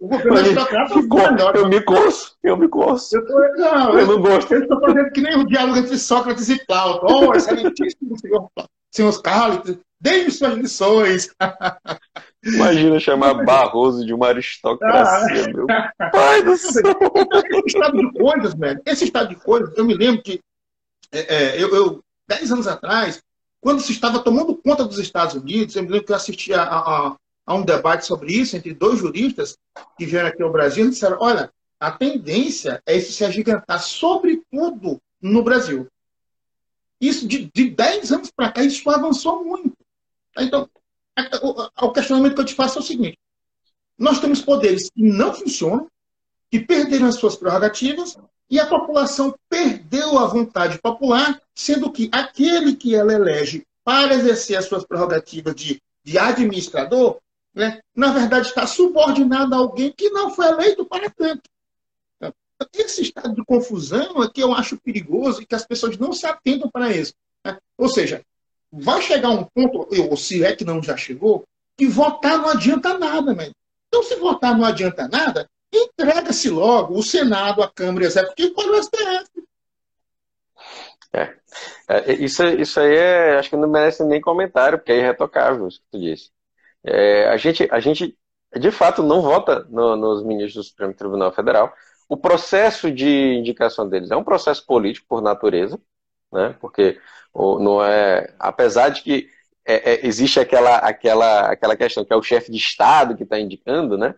[0.00, 1.56] O governo socrático é melhor.
[1.56, 3.16] Eu me coço, eu me coço.
[3.16, 4.52] Eu, tô, não, eu, eu não gosto.
[4.52, 7.06] Eu estou fazendo que nem o diálogo entre Sócrates e Plauto.
[7.06, 8.50] Oh, excelentíssimo senhor,
[8.90, 11.28] senhor Carlos, dê-me suas lições.
[12.42, 15.52] Imagina chamar Barroso de uma aristocracia, ah.
[15.52, 15.66] meu
[16.10, 16.82] pai do céu.
[17.44, 20.40] Esse estado de coisas, velho, esse estado de coisas, eu me lembro que
[21.12, 23.22] é, é, eu, eu, dez anos atrás,
[23.60, 26.62] quando se estava tomando conta dos Estados Unidos, eu me lembro que eu assisti a,
[26.62, 29.58] a, a um debate sobre isso entre dois juristas
[29.98, 35.00] que vieram aqui ao Brasil e disseram: olha, a tendência é isso se agigantar, sobretudo
[35.20, 35.86] no Brasil.
[37.00, 39.72] Isso de, de 10 anos para cá, isso avançou muito.
[40.38, 40.68] Então,
[41.82, 43.18] o questionamento que eu te faço é o seguinte:
[43.98, 45.88] nós temos poderes que não funcionam,
[46.50, 48.16] que perderam as suas prerrogativas,
[48.50, 54.56] e a população perdeu a vontade popular, sendo que aquele que ela elege para exercer
[54.56, 57.18] as suas prerrogativas de, de administrador,
[57.54, 61.42] né, na verdade está subordinado a alguém que não foi eleito para tanto.
[62.16, 62.32] Então,
[62.74, 66.26] esse estado de confusão é que eu acho perigoso e que as pessoas não se
[66.26, 67.14] atentam para isso.
[67.44, 67.58] Né?
[67.78, 68.24] Ou seja,
[68.72, 71.44] vai chegar um ponto, ou se é que não já chegou,
[71.76, 73.50] que votar não adianta nada, né?
[73.88, 78.82] Então, se votar não adianta nada, entrega-se logo o Senado, a Câmara Executiva para o
[78.82, 79.30] STF.
[81.12, 81.34] É.
[81.88, 82.12] é.
[82.14, 85.86] isso, isso aí é, acho que não merece nem comentário, porque é irretocável isso que
[85.90, 86.30] tu disse.
[86.84, 88.16] É, a, gente, a gente,
[88.56, 91.74] de fato, não vota no, nos ministros do Supremo Tribunal Federal.
[92.08, 95.80] O processo de indicação deles é um processo político por natureza,
[96.32, 96.54] né?
[96.60, 96.98] porque
[97.34, 99.28] não é, apesar de que
[99.64, 103.38] é, é, existe aquela, aquela, aquela questão que é o chefe de Estado que está
[103.38, 104.14] indicando, né?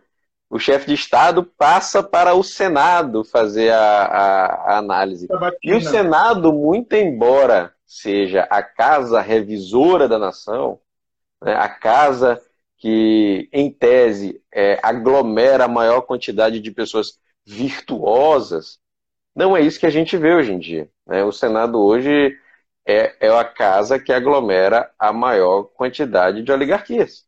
[0.53, 5.27] o chefe de Estado passa para o Senado fazer a, a, a análise.
[5.63, 10.79] E o Senado, muito embora seja a casa revisora da nação,
[11.43, 12.39] né, a casa
[12.77, 18.77] que, em tese, é, aglomera a maior quantidade de pessoas virtuosas,
[19.35, 20.89] não é isso que a gente vê hoje em dia.
[21.05, 21.23] Né?
[21.23, 22.37] O Senado hoje
[22.85, 27.25] é, é a casa que aglomera a maior quantidade de oligarquias.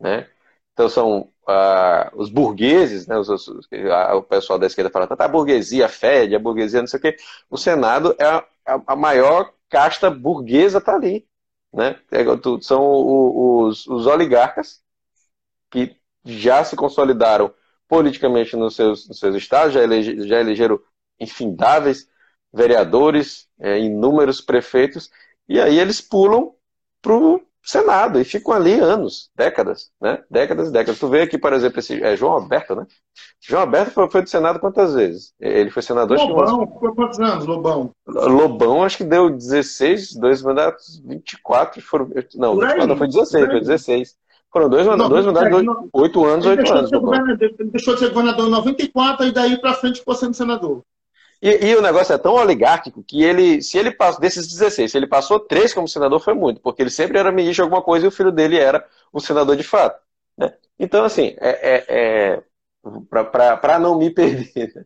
[0.00, 0.28] Né?
[0.72, 5.28] Então são uh, os burgueses, né, os, os, o pessoal da esquerda fala, tá, a
[5.28, 7.16] burguesia fede, a burguesia não sei o quê.
[7.50, 8.44] O Senado é a,
[8.86, 11.26] a maior casta burguesa está ali.
[11.72, 12.00] Né?
[12.10, 12.24] É,
[12.62, 14.80] são os, os oligarcas
[15.70, 17.52] que já se consolidaram
[17.88, 20.78] politicamente nos seus, nos seus estados, já, elege, já elegeram
[21.20, 22.08] infindáveis
[22.52, 25.10] vereadores, é, inúmeros prefeitos,
[25.48, 26.52] e aí eles pulam
[27.02, 30.22] para o Senado e ficam ali anos, décadas, né?
[30.30, 30.98] Décadas e décadas.
[30.98, 32.86] Tu vê aqui, por exemplo, esse é João Alberto, né?
[33.40, 35.34] João Alberto foi, foi do Senado quantas vezes?
[35.38, 36.16] Ele foi senador.
[36.18, 36.94] Lobão, acho que...
[36.94, 37.90] quantos anos, Lobão?
[38.06, 42.10] Lobão, acho que deu 16, dois mandatos, 24, foram.
[42.36, 44.16] Não, 24, não foi 16, foi 16.
[44.50, 45.50] Foram dois, mandatos, dois mandatos,
[45.92, 46.90] oito anos, oito anos.
[46.90, 50.82] Ele deixou de ser governador em 94 e daí para frente ficou sendo senador.
[51.40, 54.96] E, e, o negócio é tão oligárquico que ele, se ele passou, desses 16, se
[54.96, 58.06] ele passou três como senador, foi muito, porque ele sempre era ministro de alguma coisa
[58.06, 60.00] e o filho dele era o senador de fato.
[60.36, 60.52] Né?
[60.78, 62.42] Então, assim, é, é, é
[63.60, 64.84] para não me perder, né?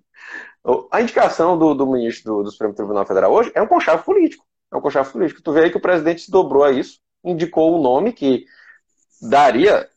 [0.90, 4.44] a indicação do, do ministro do, do, Supremo Tribunal Federal hoje é um conchavo político.
[4.72, 5.42] É um conchavo político.
[5.42, 8.44] Tu vê aí que o presidente se dobrou a isso, indicou um nome que
[9.20, 9.88] daria,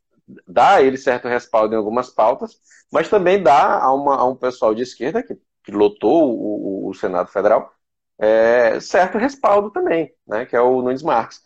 [0.48, 2.60] dá a ele certo respaldo em algumas pautas,
[2.92, 6.94] mas também dá a, uma, a um pessoal de esquerda que que lotou o, o
[6.94, 7.74] Senado Federal,
[8.20, 11.42] é, certo respaldo também, né, que é o Nunes Marques.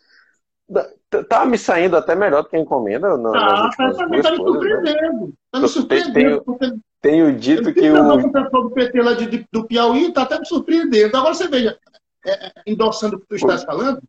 [1.28, 3.16] Tá me saindo até melhor do que a encomenda.
[3.16, 5.34] No, ah, tá, tá, me surpreendendo.
[5.50, 6.44] Tá me surpreendendo.
[6.60, 8.14] Tenho, tenho dito que o.
[8.14, 11.16] O pessoal do PT lá de, de, do Piauí tá até me surpreendendo.
[11.16, 11.76] Agora você veja,
[12.24, 14.00] é, é endossando o que tu estás falando,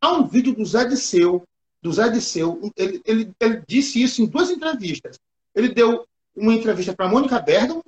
[0.00, 1.42] há um vídeo do Zé Disseu,
[1.82, 5.18] do Zé Disseu, ele, ele, ele disse isso em duas entrevistas.
[5.52, 7.82] Ele deu uma entrevista para Mônica Bergamo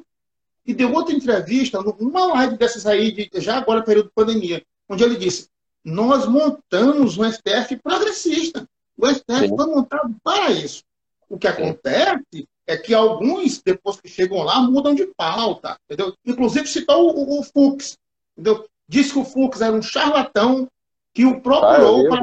[0.68, 5.02] e deu outra entrevista, numa live dessas aí, de, já agora, período de pandemia, onde
[5.02, 5.48] ele disse:
[5.82, 8.68] Nós montamos um STF progressista.
[8.94, 9.56] O STF Sim.
[9.56, 10.84] foi montado para isso.
[11.26, 15.78] O que acontece é que alguns, depois que chegam lá, mudam de pauta.
[15.86, 16.12] Entendeu?
[16.26, 17.96] Inclusive citou o, o Fux.
[18.36, 18.66] Entendeu?
[18.86, 20.68] Disse que o Fux era um charlatão
[21.14, 22.18] que o procurou ah,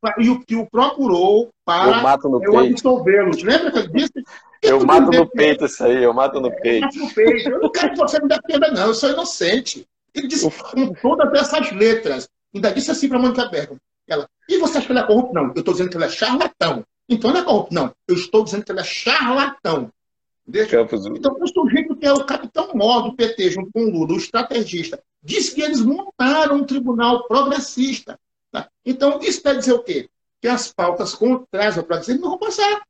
[0.00, 0.14] para,
[0.46, 3.42] que o procurou para absolvê-los.
[3.42, 4.24] Lembra que ele disse?
[4.62, 6.84] Eu mato no peito isso aí, eu mato no peito.
[6.84, 7.50] Eu mato no peito.
[7.50, 9.86] Eu não quero que você me defenda, não, eu sou inocente.
[10.14, 12.28] Ele disse com todas essas letras.
[12.54, 13.80] Ainda disse assim para a Mônica Bergamo.
[14.06, 15.34] Ela, e você acha que ele é corrupto?
[15.34, 16.84] Não, eu estou dizendo que ele é charlatão.
[17.08, 17.92] Então não é corrupto, não.
[18.06, 19.92] Eu estou dizendo que ele é charlatão.
[21.18, 24.16] Então, o sujeito que é o capitão mor do PT, junto com o Lula, o
[24.16, 28.18] estrategista, disse que eles montaram um tribunal progressista.
[28.50, 28.66] Tá?
[28.84, 30.08] Então, isso quer dizer o quê?
[30.40, 32.82] que as pautas contrárias ao presidente não vão passar.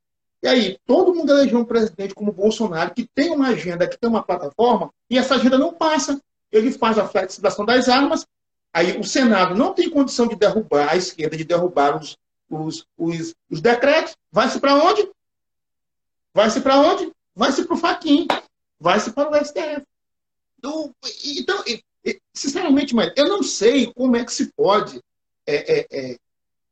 [0.42, 4.08] E aí, todo mundo elegeu um presidente como Bolsonaro, que tem uma agenda, que tem
[4.08, 6.20] uma plataforma, e essa agenda não passa.
[6.50, 8.26] Ele faz a flexibilização das armas,
[8.72, 12.16] aí o Senado não tem condição de derrubar a esquerda, de derrubar os,
[12.48, 14.16] os, os, os decretos.
[14.30, 15.10] Vai-se para onde?
[16.32, 17.12] Vai-se para onde?
[17.34, 18.26] Vai-se para o Faquin.
[18.78, 19.82] Vai-se para o STF.
[20.58, 21.64] Então, então,
[22.32, 25.00] sinceramente, mas eu não sei como é que se pode
[25.46, 26.18] é, é, é,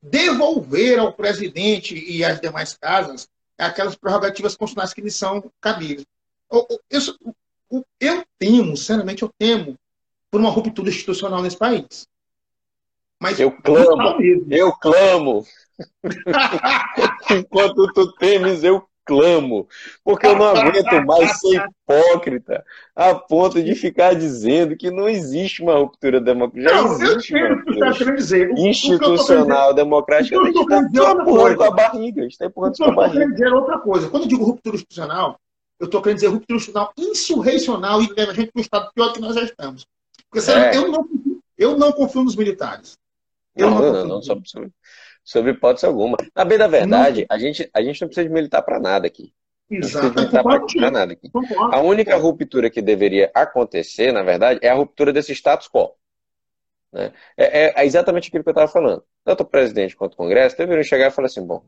[0.00, 6.06] devolver ao presidente e às demais casas aquelas prerrogativas constitucionais que lhe são cabíveis.
[6.50, 9.78] Eu, eu, eu, temo, sinceramente, eu temo
[10.30, 12.06] por uma ruptura institucional nesse país.
[13.18, 14.18] Mas eu clamo,
[14.50, 15.46] eu clamo.
[17.30, 19.68] Enquanto tu temes, eu clamo,
[20.04, 22.64] porque eu não aguento mais ser hipócrita
[22.94, 26.74] a ponto de ficar dizendo que não existe uma ruptura democrática.
[26.74, 28.50] Já não, existe uma ruptura dizer.
[28.58, 30.38] institucional, democrática.
[30.38, 32.20] A gente está empurrando com a barriga.
[32.20, 33.24] A gente está empurrando com a barriga.
[33.24, 34.10] Eu dizer outra coisa.
[34.10, 35.38] Quando eu digo ruptura institucional,
[35.78, 39.12] eu estou querendo dizer ruptura institucional insurreicional e leva a gente para um estado pior
[39.12, 39.86] que nós já estamos.
[40.28, 40.76] Porque, sério, é.
[40.76, 41.08] eu, não,
[41.56, 42.98] eu não confio nos militares.
[43.54, 44.34] Eu não, não, não, não só
[45.26, 46.16] sobre hipótese alguma.
[46.34, 49.34] Na bem da verdade, a gente, a gente não precisa de militar para nada aqui.
[49.68, 50.06] Exato.
[50.06, 51.28] Não precisa de nada aqui.
[51.72, 55.96] A única ruptura que deveria acontecer, na verdade, é a ruptura desse status quo.
[56.92, 57.12] Né?
[57.36, 59.02] É, é, é exatamente aquilo que eu estava falando.
[59.24, 61.64] Tanto o presidente quanto o Congresso deveriam chegar e falar assim: bom,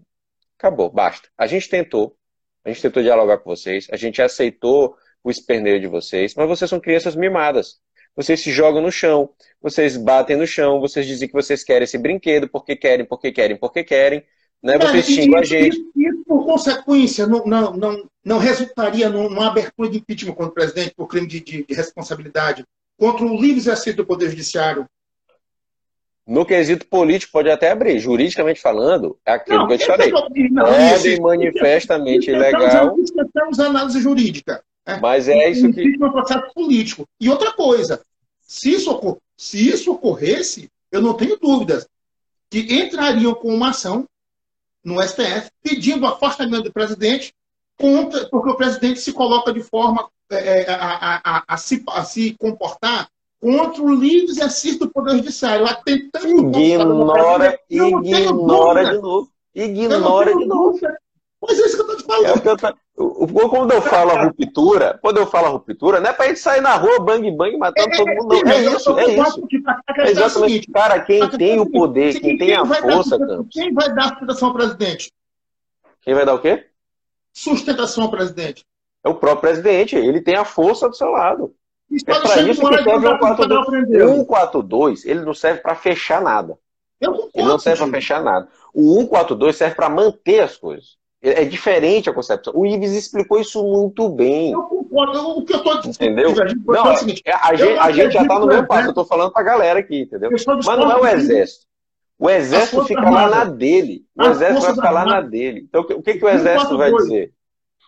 [0.56, 1.28] acabou, basta.
[1.36, 2.16] A gente tentou,
[2.64, 6.70] a gente tentou dialogar com vocês, a gente aceitou o esperneio de vocês, mas vocês
[6.70, 7.80] são crianças mimadas
[8.18, 9.30] vocês se jogam no chão,
[9.62, 13.56] vocês batem no chão, vocês dizem que vocês querem esse brinquedo, porque querem, porque querem,
[13.56, 14.24] porque querem,
[14.60, 14.76] né?
[14.76, 15.80] Vocês xingam a gente.
[15.94, 20.94] Isso, por consequência, não, não, não, não resultaria numa abertura de impeachment contra o presidente
[20.96, 22.64] por crime de, de, de responsabilidade,
[22.98, 24.84] contra o livre exercício do Poder Judiciário?
[26.26, 30.10] No quesito político pode até abrir, juridicamente falando, é aquilo não, que eu te falei.
[30.10, 32.96] Pode manifestamente ilegal.
[32.98, 34.60] Estamos análise jurídica.
[34.88, 34.98] É.
[34.98, 35.80] Mas é isso que.
[35.80, 37.06] Existe um processo político.
[37.20, 38.00] E outra coisa,
[38.40, 41.86] se isso, se isso ocorresse, eu não tenho dúvidas
[42.50, 44.06] que entrariam com uma ação
[44.82, 47.34] no STF pedindo o afastamento do presidente,
[47.78, 52.04] contra, porque o presidente se coloca de forma é, é, a, a, a, se, a
[52.04, 59.30] se comportar contra o livre exercício do Poder Judiciário, atentando Ignora, ignora de novo.
[59.54, 60.80] Ignora de novo.
[61.42, 62.48] Mas é isso que eu estou te falando.
[62.48, 66.40] É quando eu falo a ruptura, quando eu falo a ruptura, não é pra gente
[66.40, 68.44] sair na rua bang bang matando é, todo mundo.
[68.44, 68.52] Não.
[68.52, 69.48] É, isso, é isso.
[69.96, 70.70] É exatamente.
[70.72, 73.48] Cara, quem tem o poder, quem tem a força, Campos.
[73.52, 75.12] Quem vai dar sustentação ao presidente?
[76.02, 76.66] Quem vai dar o quê?
[77.32, 78.64] Sustentação ao presidente.
[79.04, 81.54] É o próprio presidente, ele tem a força do seu lado.
[82.06, 83.88] É para isso que serve o 142.
[83.88, 86.58] 142, ele não serve para fechar nada.
[87.00, 88.48] Ele não serve para fechar nada.
[88.74, 90.97] O 142 serve para manter as coisas.
[91.20, 92.52] É, é diferente a concepção.
[92.56, 94.52] O Ives explicou isso muito bem.
[94.52, 95.38] Eu concordo.
[95.38, 96.20] O que eu estou dizendo.
[96.20, 96.34] Entendeu?
[96.66, 98.86] Não, é o seguinte, é, a, gente, a gente já está no mesmo passo.
[98.86, 100.30] Eu estou falando para a galera aqui, entendeu?
[100.30, 101.66] Mas não é o exército.
[102.18, 104.04] O exército fica lá na dele.
[104.16, 105.66] O exército vai ficar lá na dele.
[105.68, 107.32] Então, o que, que o exército vai dizer?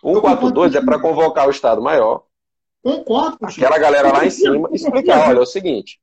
[0.01, 2.23] 142 é para convocar o Estado-Maior.
[2.83, 3.37] Concordo.
[3.41, 5.99] Aquela galera lá em cima explicar: olha, é o seguinte.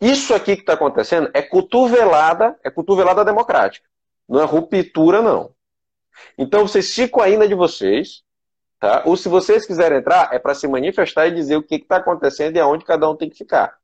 [0.00, 3.86] Isso aqui que está acontecendo é cotovelada, é cotovelada democrática.
[4.28, 5.52] Não é ruptura, não.
[6.36, 8.22] Então vocês ficam ainda de vocês,
[8.78, 9.02] tá?
[9.06, 12.56] Ou se vocês quiserem entrar, é para se manifestar e dizer o que está acontecendo
[12.56, 13.78] e aonde cada um tem que ficar.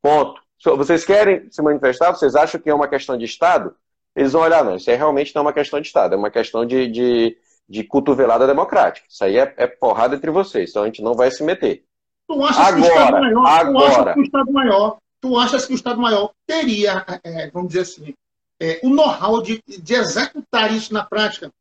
[0.00, 0.40] Ponto.
[0.76, 2.12] Vocês querem se manifestar?
[2.12, 3.74] Vocês acham que é uma questão de Estado?
[4.14, 6.30] Eles vão olhar, não, isso aí realmente não é uma questão de Estado, é uma
[6.30, 7.36] questão de, de,
[7.68, 9.06] de cotovelada democrática.
[9.08, 11.84] Isso aí é, é, porrada entre vocês, então a gente não vai se meter.
[12.28, 15.38] Tu achas agora, que o Estado maior, agora, tu achas que o Estado maior, tu
[15.38, 18.14] achas que o Estado maior teria, é, vamos dizer assim,
[18.62, 21.52] é, o know-how de, de, executar isso na prática.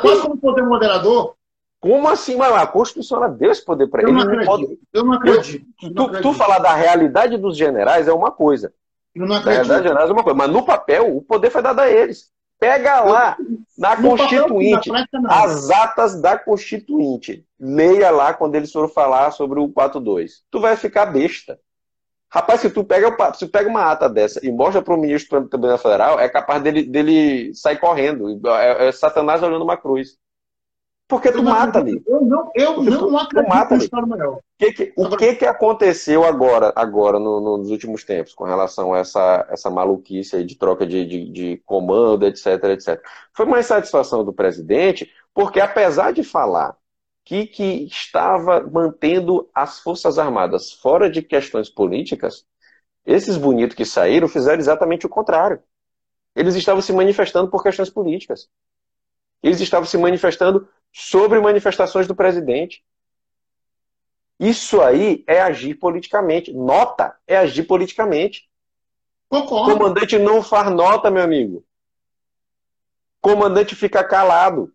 [0.00, 0.28] Quase assim?
[0.28, 1.34] como poder moderador.
[1.80, 4.12] Como assim, mas a Constituição ela deu esse poder para ele.
[4.12, 4.78] Não acredito, pode...
[4.92, 5.66] Eu não acredito.
[5.82, 6.22] Eu, tu, acredito.
[6.22, 8.72] tu falar da realidade dos generais é uma coisa.
[9.12, 9.66] Eu não acredito.
[9.66, 10.38] Da realidade é uma coisa.
[10.38, 12.30] Mas no papel, o poder foi dado a eles.
[12.60, 17.44] Pega lá, eu, na Constituinte, prática, as atas da Constituinte.
[17.58, 20.44] Leia lá quando eles foram falar sobre o 42.
[20.48, 21.58] Tu vai ficar besta.
[22.32, 25.42] Rapaz, se tu pega, se tu pega uma ata dessa e mostra para o ministro
[25.42, 28.40] do Tribunal Federal, é capaz dele, dele sair correndo.
[28.56, 30.16] É, é Satanás olhando uma cruz.
[31.06, 32.02] Porque tu mata ali.
[32.06, 33.90] Eu não, eu não acredito mata ali.
[34.08, 34.38] maior.
[34.58, 38.94] Que que, o que, que aconteceu agora, agora no, no, nos últimos tempos, com relação
[38.94, 43.02] a essa, essa maluquice aí de troca de, de, de comando, etc, etc?
[43.34, 46.78] Foi uma insatisfação do presidente, porque apesar de falar
[47.24, 52.44] que, que estava mantendo as Forças Armadas fora de questões políticas,
[53.04, 55.62] esses bonitos que saíram fizeram exatamente o contrário.
[56.34, 58.48] Eles estavam se manifestando por questões políticas.
[59.42, 62.84] Eles estavam se manifestando sobre manifestações do presidente.
[64.38, 66.52] Isso aí é agir politicamente.
[66.52, 68.48] Nota é agir politicamente.
[69.28, 69.72] Concordo.
[69.72, 71.64] Comandante não faz nota, meu amigo.
[73.20, 74.72] Comandante fica calado.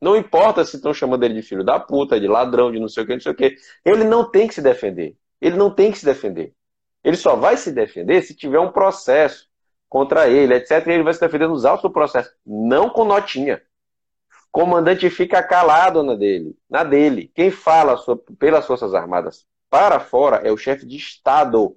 [0.00, 3.04] Não importa se estão chamando ele de filho da puta, de ladrão, de não sei
[3.04, 3.56] o que, não sei o que.
[3.84, 5.16] Ele não tem que se defender.
[5.40, 6.54] Ele não tem que se defender.
[7.02, 9.48] Ele só vai se defender se tiver um processo
[9.88, 10.86] contra ele, etc.
[10.86, 13.62] E ele vai se defender nos autos do processo, não com notinha.
[14.50, 17.30] Comandante fica calado na dele, na dele.
[17.34, 17.96] Quem fala
[18.38, 21.76] pelas Forças Armadas para fora é o chefe de Estado.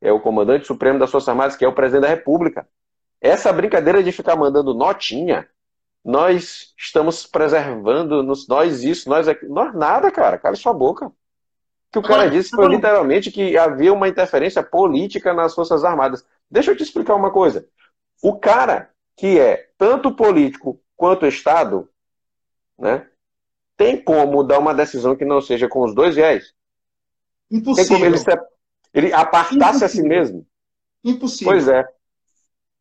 [0.00, 2.68] É o comandante supremo das Forças Armadas, que é o presidente da República.
[3.20, 5.48] Essa brincadeira de ficar mandando notinha,
[6.04, 9.46] nós estamos preservando, nós isso, nós aqui.
[9.46, 10.38] Nós nada, cara.
[10.38, 11.06] Cala sua boca.
[11.06, 11.12] O
[11.92, 16.24] que o cara disse foi literalmente que havia uma interferência política nas Forças Armadas.
[16.50, 17.66] Deixa eu te explicar uma coisa.
[18.22, 21.88] O cara que é tanto político quanto Estado,
[22.78, 23.06] né,
[23.76, 26.54] tem como dar uma decisão que não seja com os dois viés?
[27.50, 27.98] Impossível.
[27.98, 28.40] Tem como ele,
[28.94, 30.46] ele apartar-se a si mesmo?
[31.02, 31.52] Impossível.
[31.52, 31.84] Pois é.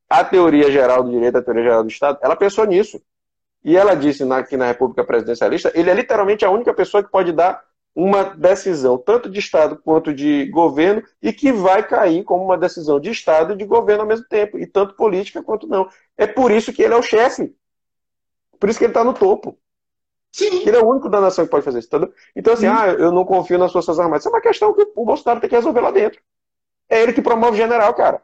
[0.09, 3.01] A teoria geral do direito, a teoria geral do Estado, ela pensou nisso.
[3.63, 7.11] E ela disse na, que na República Presidencialista, ele é literalmente a única pessoa que
[7.11, 7.61] pode dar
[7.93, 12.99] uma decisão, tanto de Estado quanto de governo, e que vai cair como uma decisão
[12.99, 15.89] de Estado e de governo ao mesmo tempo, e tanto política quanto não.
[16.17, 17.53] É por isso que ele é o chefe.
[18.59, 19.57] Por isso que ele está no topo.
[20.31, 20.61] Sim.
[20.67, 21.87] Ele é o único da nação que pode fazer isso.
[21.87, 22.13] Entendeu?
[22.35, 24.21] Então, assim, ah, eu não confio nas Forças Armadas.
[24.21, 26.21] Isso é uma questão que o Bolsonaro tem que resolver lá dentro.
[26.87, 28.21] É ele que promove o general, cara.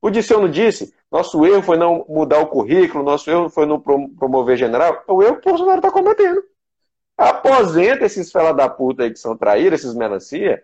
[0.00, 0.94] O Disseu não disse?
[1.10, 5.02] Nosso erro foi não mudar o currículo, nosso erro foi não promover general.
[5.06, 6.42] É o erro que o Bolsonaro está cometendo.
[7.16, 10.62] Aposenta esses fela da puta aí que são traíras, esses melancia.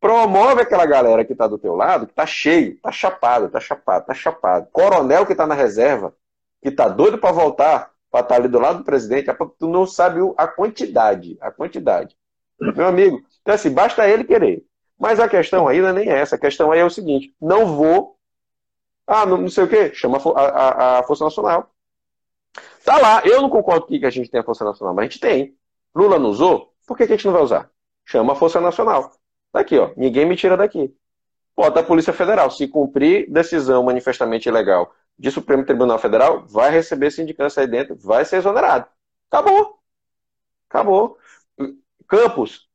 [0.00, 4.06] Promove aquela galera que tá do teu lado, que tá cheio, tá chapado, tá chapado,
[4.06, 4.68] tá chapado.
[4.72, 6.14] Coronel que tá na reserva,
[6.60, 9.86] que tá doido para voltar, para estar tá ali do lado do presidente, tu não
[9.86, 12.16] sabe a quantidade, a quantidade.
[12.60, 14.64] Meu amigo, então assim, basta ele querer.
[14.98, 16.36] Mas a questão aí não é nem essa.
[16.36, 18.16] A questão aí é o seguinte: não vou.
[19.06, 21.70] Ah, não, não sei o quê, chama a, a, a Força Nacional.
[22.84, 25.20] Tá lá, eu não concordo que a gente tem a Força Nacional, mas a gente
[25.20, 25.56] tem.
[25.94, 26.74] Lula não usou?
[26.86, 27.70] Por que, que a gente não vai usar?
[28.04, 29.12] Chama a Força Nacional.
[29.52, 29.92] Tá aqui, ó.
[29.96, 30.94] Ninguém me tira daqui.
[31.56, 32.50] Bota a Polícia Federal.
[32.50, 38.24] Se cumprir decisão manifestamente ilegal de Supremo Tribunal Federal, vai receber sindicância aí dentro, vai
[38.24, 38.86] ser exonerado.
[39.30, 39.78] Acabou.
[40.68, 41.18] Acabou.
[42.08, 42.68] Campos,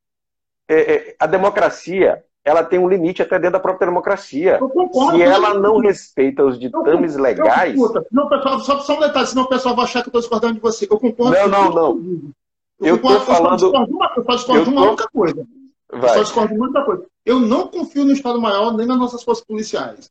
[0.67, 4.57] é, é, a democracia, ela tem um limite até dentro da própria democracia.
[4.57, 7.79] Concordo, Se ela não respeita os ditames eu, legais.
[7.79, 10.21] Eu, não, pessoal, só, só um detalhe, senão o pessoal vai achar que eu estou
[10.21, 10.87] discordando de você.
[10.89, 11.37] Eu concordo.
[11.37, 12.31] Não, não, não.
[12.79, 13.75] Eu estou falando.
[14.15, 15.47] Eu só discordo de uma única coisa.
[15.91, 17.05] Eu só discordo de uma única coisa.
[17.25, 20.09] Eu não confio no Estado Maior nem nas nossas forças policiais.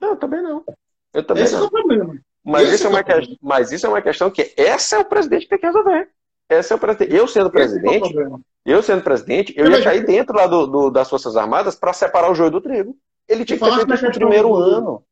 [0.00, 0.64] Não, eu também não.
[1.12, 1.62] Eu também Esse não.
[1.62, 2.16] é o problema.
[2.44, 3.38] Mas, isso é uma é que...
[3.42, 6.08] Mas isso é uma questão que esse é o presidente que tem que resolver.
[6.48, 7.14] Esse é o presidente.
[7.14, 8.28] Eu sendo presidente, é
[8.66, 12.30] eu sendo presidente, eu ia cair dentro lá do, do das Forças Armadas para separar
[12.30, 12.96] o joio do trigo.
[13.28, 14.54] Ele tinha que ter feito isso no primeiro do...
[14.56, 15.04] ano.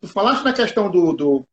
[0.00, 1.46] Tu falaste na questão do, do,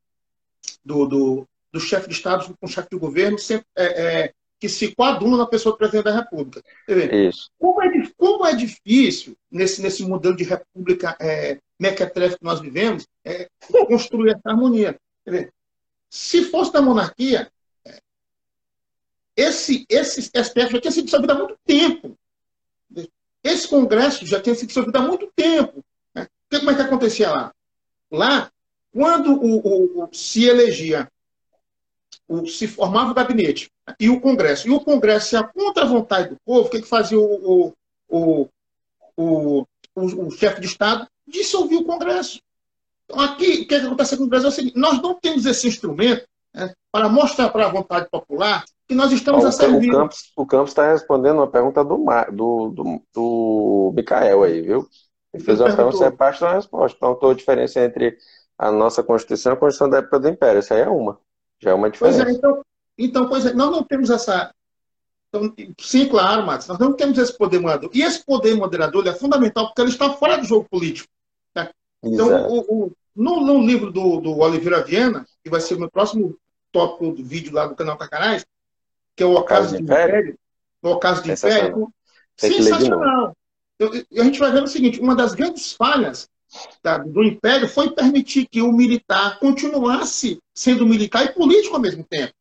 [0.84, 4.68] do, do, do chefe de Estado com o chefe de governo, sempre, é, é, que
[4.68, 6.64] se coaduna na pessoa do presidente da República.
[6.88, 7.50] Isso.
[7.60, 13.08] Como é, como é difícil, nesse, nesse modelo de república é, mequetrefe que nós vivemos,
[13.24, 13.48] é,
[13.88, 15.00] construir essa harmonia.
[16.10, 17.52] Se fosse da monarquia,
[19.40, 22.18] esse, esse STF já tinha sido dissolvido há muito tempo.
[23.42, 25.84] Esse Congresso já tinha sido dissolvido há muito tempo.
[26.14, 26.28] Né?
[26.52, 27.54] Como é que acontecia lá?
[28.12, 28.52] Lá,
[28.92, 31.10] quando o, o, se elegia
[32.28, 34.68] o, se formava o gabinete e o Congresso.
[34.68, 37.74] E o Congresso ia contra a vontade do povo, o que, que fazia o,
[38.10, 38.50] o,
[39.16, 39.66] o,
[39.96, 41.08] o, chefe de Estado?
[41.26, 42.42] Dissolvia o Congresso.
[43.06, 45.46] Então, aqui, o que, que acontece com o Brasil é o seguinte: nós não temos
[45.46, 49.92] esse instrumento né, para mostrar para a vontade popular que nós estamos a servir.
[50.36, 54.90] O Campos está respondendo uma pergunta do, do, do, do Micael aí, viu?
[55.32, 56.98] Ele fez uma pergunta, você é parte da resposta.
[56.98, 58.18] Então, a diferença entre
[58.58, 60.58] a nossa Constituição e a Constituição da época do Império.
[60.58, 61.20] Essa aí é uma.
[61.60, 62.24] Já é uma diferença.
[62.24, 62.66] Pois é, então,
[62.98, 64.52] então pois é, nós não temos essa.
[65.28, 67.92] Então, sim, claro, Matos, nós não temos esse poder moderador.
[67.94, 71.08] E esse poder moderador é fundamental porque ele está fora do jogo político.
[71.56, 71.70] Né?
[72.04, 75.92] Então, o, o, no, no, livro do, do Oliveira Viena, que vai ser o meu
[75.92, 76.36] próximo
[76.72, 78.44] tópico do vídeo lá do canal Cacanais,
[79.16, 80.38] que é o Ocaso de Império,
[80.82, 81.94] o Ocaso de Império,
[82.38, 83.36] sensacional.
[83.78, 86.30] Eu, a gente vai ver o seguinte: uma das grandes falhas
[86.84, 92.04] da, do Império foi permitir que o militar continuasse sendo militar e político ao mesmo
[92.04, 92.34] tempo.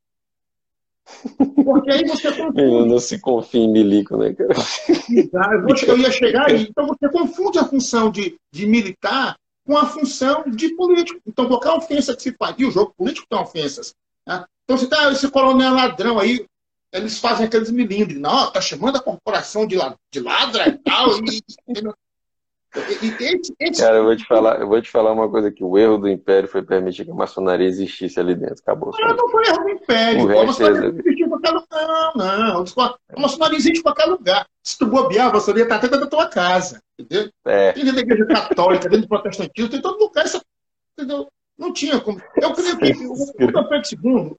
[1.64, 2.88] Porque aí você confunde.
[2.88, 4.54] Não se confia em milico, né, cara?
[5.86, 6.62] Eu ia chegar aí.
[6.68, 9.36] Então você confunde a função de, de militar
[9.68, 11.20] com a função de político.
[11.26, 13.94] Então, qualquer ofensa que se faz, e o jogo político tem ofensas.
[14.26, 14.42] Né?
[14.64, 16.46] Então, se tá esse coronel ladrão aí,
[16.92, 18.20] eles fazem aqueles milindres.
[18.20, 19.76] Não, tá chamando a corporação de,
[20.10, 21.08] de ladra e tal.
[22.76, 23.82] E, esse, esse...
[23.82, 26.08] Cara, eu vou te falar, eu vou te falar uma coisa que o erro do
[26.08, 28.56] Império foi permitir que a maçonaria existisse ali dentro.
[28.60, 28.92] Acabou.
[28.98, 30.26] Não, não foi erro do Império.
[30.26, 32.12] O a maçonaria existe em qualquer lugar.
[32.14, 32.64] Não, não.
[33.16, 34.46] A maçonaria existe em qualquer lugar.
[34.62, 36.82] Se tu bobear, a maçonaria tá até dentro da tua casa.
[36.98, 37.30] Entendeu?
[37.46, 37.72] É.
[37.72, 40.26] Tem dentro da igreja católica, dentro do protestantismo, tem todo lugar.
[40.26, 40.40] Isso,
[40.92, 41.26] entendeu?
[41.56, 42.20] Não tinha como.
[42.36, 43.66] Eu creio que o, o Pedro
[44.04, 44.36] II,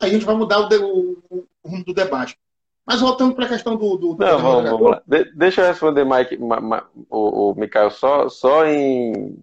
[0.00, 2.36] a gente vai mudar o, o, o rumo do debate.
[2.84, 3.96] Mas voltando para a questão do.
[3.96, 5.02] do Não, vamos, vamos, lá.
[5.06, 9.38] De, deixa eu responder, Mike, ma, ma, o, o Mikael, só, só em,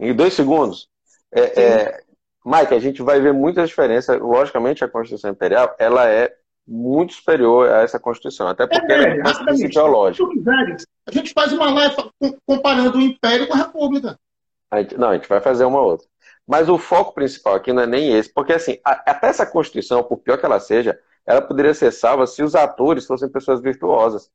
[0.00, 0.88] em dois segundos.
[1.30, 2.00] É, é,
[2.44, 4.16] Mike, a gente vai ver muita diferença.
[4.16, 6.34] Logicamente, a Constituição Imperial ela é
[6.66, 10.26] muito superior a essa Constituição, até porque é, ela é mais ideológica.
[11.06, 11.96] A gente faz uma live
[12.46, 14.18] comparando o Império com a República.
[14.70, 16.06] A gente, não, a gente vai fazer uma outra.
[16.46, 20.02] Mas o foco principal aqui não é nem esse, porque assim, a, até essa Constituição,
[20.02, 24.30] por pior que ela seja, ela poderia ser salva se os atores fossem pessoas virtuosas.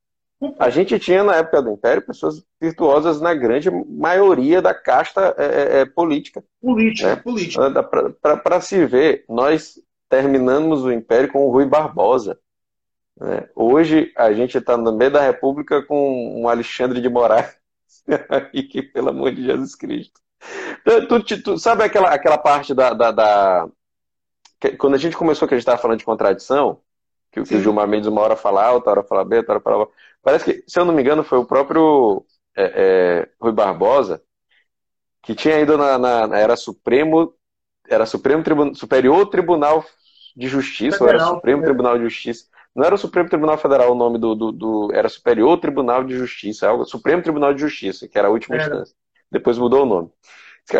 [0.59, 5.45] A gente tinha, na época do Império, pessoas virtuosas na grande maioria da casta é,
[5.45, 6.43] é, é política.
[6.61, 7.15] Política, né?
[7.15, 7.71] política.
[8.21, 12.39] Para se ver, nós terminamos o Império com o Rui Barbosa.
[13.19, 13.49] Né?
[13.55, 17.57] Hoje, a gente está no meio da República com um Alexandre de Moraes.
[18.71, 20.19] que, pelo amor de Jesus Cristo.
[20.83, 23.67] Tu, tu, tu, sabe aquela, aquela parte da, da, da,
[24.77, 26.81] quando a gente começou que a gente estava falando de contradição,
[27.31, 29.61] que, que o Gilmar Mendes uma hora fala A, outra hora fala B, outra hora
[29.61, 29.91] fala B,
[30.21, 34.21] parece que, se eu não me engano, foi o próprio é, é, Rui Barbosa
[35.27, 37.33] que tinha ido na, na era Supremo,
[37.89, 39.83] era Supremo Tribunal, Superior Tribunal
[40.33, 41.65] de Justiça, Federal, ou era Supremo é.
[41.65, 42.45] Tribunal de Justiça.
[42.73, 46.15] Não era o Supremo Tribunal Federal o nome do, do, do, Era Superior Tribunal de
[46.15, 48.95] Justiça, algo, Supremo Tribunal de Justiça, que era a última instância.
[49.29, 50.09] Depois mudou o nome.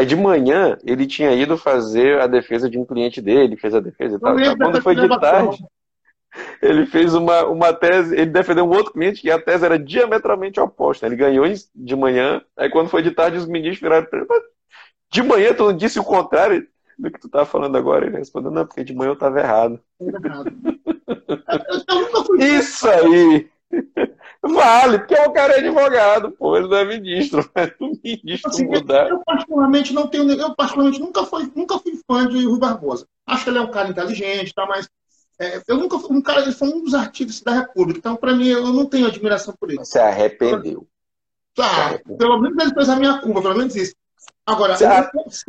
[0.05, 4.17] De manhã, ele tinha ido fazer a defesa de um cliente dele, fez a defesa
[4.17, 4.35] e tal.
[4.57, 5.63] Quando foi de tarde,
[6.61, 10.59] ele fez uma, uma tese, ele defendeu um outro cliente que a tese era diametralmente
[10.59, 11.05] oposta.
[11.05, 14.27] Ele ganhou de manhã, aí quando foi de tarde, os ministros viraram para ele,
[15.09, 16.67] de manhã tu não disse o contrário
[16.99, 18.05] do que tu tá falando agora?
[18.05, 19.79] Ele respondeu, não, porque de manhã eu estava errado.
[20.01, 20.51] errado.
[22.39, 23.49] Isso aí!
[24.41, 27.49] Vale, porque o cara é advogado, pô, ele não é ministro.
[27.55, 29.09] Mas o ministro assim, mudar.
[29.09, 30.31] Eu, particularmente não tenho.
[30.31, 33.07] Eu particularmente nunca fui, nunca fui fã de Rui Barbosa.
[33.25, 34.89] Acho que ele é um cara inteligente, tá, mas
[35.39, 38.33] é, eu nunca fui um cara, ele foi um dos artigos da República, então para
[38.33, 39.79] mim eu não tenho admiração por ele.
[39.79, 40.88] Você arrependeu.
[41.53, 43.95] Tá, pelo menos ele fez a minha curva, pelo menos isso.
[44.47, 44.78] Agora,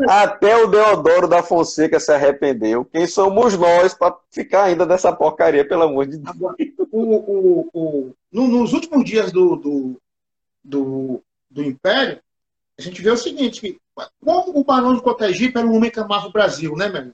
[0.09, 2.85] até o Deodoro da Fonseca se arrependeu.
[2.85, 6.29] Quem somos nós para ficar ainda dessa porcaria, pelo amor de Deus?
[6.35, 6.57] Agora,
[6.91, 10.01] o, o, o, no, nos últimos dias do, do,
[10.65, 12.21] do, do, Império,
[12.77, 13.79] a gente vê o seguinte: que,
[14.21, 17.13] como o Barão de Cotegipe era um homem que amava o Brasil, né, meu?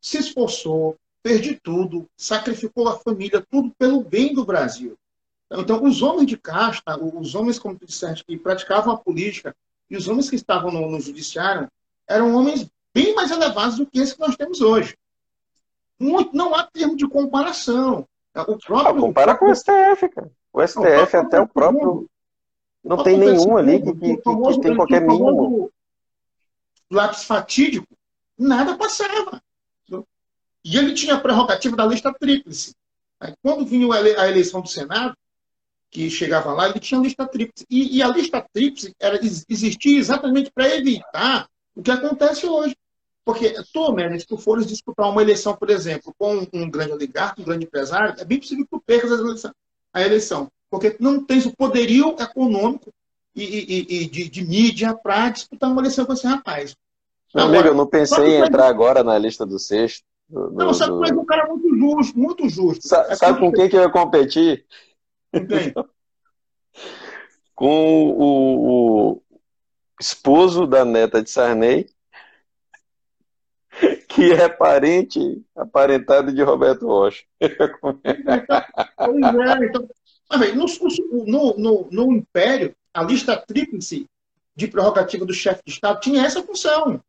[0.00, 4.96] Se esforçou, perdi tudo, sacrificou a família, tudo pelo bem do Brasil.
[5.52, 9.54] Então, os homens de casta, os homens, como tu disseste, que praticavam a política,
[9.90, 11.68] e os homens que estavam no, no judiciário
[12.08, 14.96] eram homens bem mais elevados do que esse que nós temos hoje.
[15.98, 18.06] Muito, não há termo de comparação.
[18.34, 20.30] O próprio, ah, compara com o STF, cara.
[20.52, 22.08] O STF, o até o próprio.
[22.82, 25.70] Não tem nenhum ali que, que, que, tem qualquer mínimo.
[26.90, 27.86] Lápis fatídico,
[28.38, 29.42] nada passava.
[30.64, 32.74] E ele tinha a prerrogativa da lista tríplice.
[33.42, 35.16] Quando vinha a eleição do Senado,
[35.90, 37.66] que chegava lá, ele tinha lista tríplice.
[37.68, 39.18] E, e a lista tríplice era,
[39.48, 42.76] existia exatamente para evitar o que acontece hoje.
[43.24, 47.40] Porque tu, né, se tu fores disputar uma eleição, por exemplo, com um grande oligarca,
[47.40, 49.44] um grande empresário, é bem possível que tu percas
[49.92, 50.48] a eleição.
[50.70, 52.92] Porque não tens o poderio econômico
[53.34, 56.74] e, e, e de, de, mídia para disputar uma eleição com esse rapaz.
[57.34, 60.04] Meu agora, amigo, eu não pensei em entrar agora na lista do sexto.
[60.28, 61.02] Do, não, sabe do...
[61.02, 62.86] que é um cara muito justo, muito justo.
[62.86, 64.64] Sa é sabe com quem que eu ia competir?
[67.54, 69.22] Com o, o,
[70.00, 71.86] esposo da neta de Sarney,
[74.08, 77.24] que é parente, aparentado de Roberto Rocha.
[77.38, 79.88] pois é, então,
[81.26, 84.06] no, no, no Império, a lista tríplice
[84.56, 87.00] de prerrogativa do chefe de Estado tinha essa função.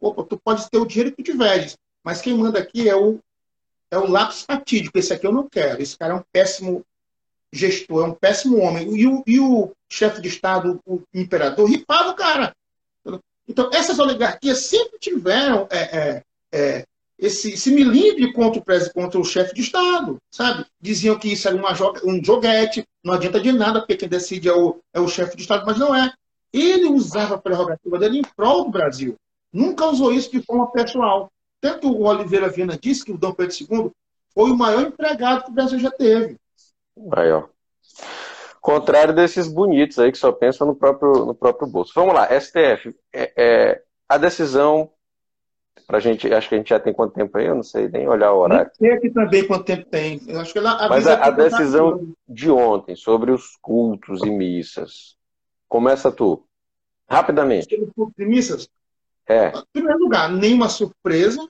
[0.00, 3.18] Opa, tu pode ter o dinheiro que tu tiveres, mas quem manda aqui é o,
[3.90, 4.98] é o lápis fatídico.
[4.98, 5.82] Esse aqui eu não quero.
[5.82, 6.84] Esse cara é um péssimo
[7.52, 8.94] gestor, é um péssimo homem.
[8.96, 12.54] E o, e o chefe de Estado, o imperador, ripava o cara.
[13.48, 16.22] Então, essas oligarquias sempre tiveram é, é,
[16.52, 16.86] é,
[17.18, 20.66] esse, esse milímetro contra o, contra o chefe de Estado, sabe?
[20.78, 21.72] Diziam que isso era uma,
[22.04, 25.42] um joguete, não adianta de nada, porque quem decide é o, é o chefe de
[25.42, 26.12] Estado, mas não é.
[26.52, 29.16] Ele usava a prerrogativa dele em prol do Brasil.
[29.52, 31.30] Nunca usou isso de forma pessoal.
[31.60, 33.90] Tanto o Oliveira Viana disse que o Dom Pedro II
[34.34, 36.36] foi o maior empregado que o Brasil já teve.
[37.12, 37.44] Aí, ó.
[38.60, 41.92] Contrário desses bonitos aí que só pensam no próprio, no próprio bolso.
[41.94, 42.94] Vamos lá, STF.
[43.12, 44.90] É, é, a decisão,
[45.86, 47.46] pra gente, acho que a gente já tem quanto tempo aí?
[47.46, 48.70] Eu não sei nem olhar o horário.
[48.74, 50.20] Sei aqui também quanto tempo tem.
[50.26, 55.16] Eu acho que ela Mas a, a decisão de ontem sobre os cultos e missas.
[55.68, 56.44] Começa tu.
[57.08, 57.70] Rapidamente.
[57.70, 58.68] Sobre os cultos e missas?
[59.26, 59.48] É.
[59.48, 61.46] Em primeiro lugar, nenhuma surpresa,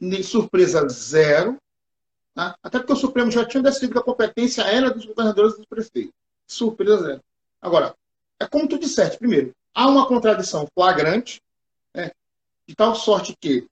[0.00, 1.56] nem surpresa zero,
[2.38, 2.56] tá?
[2.62, 5.66] até porque o Supremo já tinha decidido que a competência era dos governadores e dos
[5.66, 6.14] prefeitos.
[6.46, 7.20] Surpresa zero.
[7.60, 7.96] Agora,
[8.38, 11.42] é como tu disseste, primeiro, há uma contradição flagrante,
[11.92, 12.12] né,
[12.64, 13.66] de tal sorte que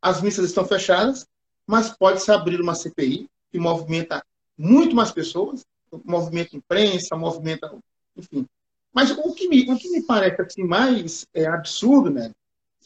[0.00, 1.26] as missas estão fechadas,
[1.66, 4.24] mas pode-se abrir uma CPI que movimenta
[4.56, 5.62] muito mais pessoas,
[6.06, 7.70] movimenta imprensa, movimenta,
[8.16, 8.48] enfim,
[8.94, 12.32] mas o que me, o que me parece assim, mais é, absurdo, né,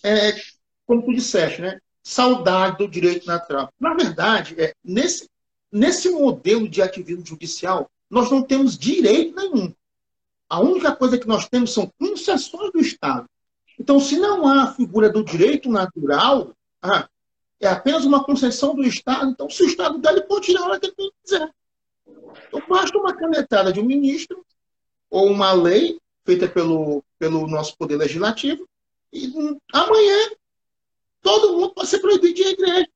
[0.02, 0.32] é,
[0.84, 1.78] como tu disseste, né,
[2.10, 3.72] saudade do direito natural.
[3.78, 5.30] Na verdade, é, nesse,
[5.70, 9.72] nesse modelo de ativismo judicial, nós não temos direito nenhum.
[10.48, 13.26] A única coisa que nós temos são concessões do Estado.
[13.78, 16.52] Então, se não há a figura do direito natural,
[16.82, 17.08] ah,
[17.60, 20.66] é apenas uma concessão do Estado, então se o Estado der, ele pode tirar a
[20.66, 21.48] hora que ele quiser.
[22.48, 24.44] Então, basta uma canetada de um ministro
[25.08, 28.68] ou uma lei feita pelo, pelo nosso poder legislativo,
[29.12, 29.32] e
[29.72, 30.30] amanhã
[31.22, 32.88] todo mundo pode ser proibido de ir à igreja.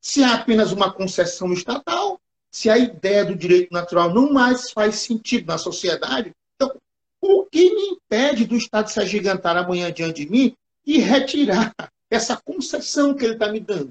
[0.00, 2.20] Se há apenas uma concessão estatal,
[2.50, 6.76] se a ideia do direito natural não mais faz sentido na sociedade, então
[7.20, 10.56] o que me impede do Estado se agigantar amanhã diante de mim
[10.86, 11.74] e retirar
[12.10, 13.88] essa concessão que ele está me dando?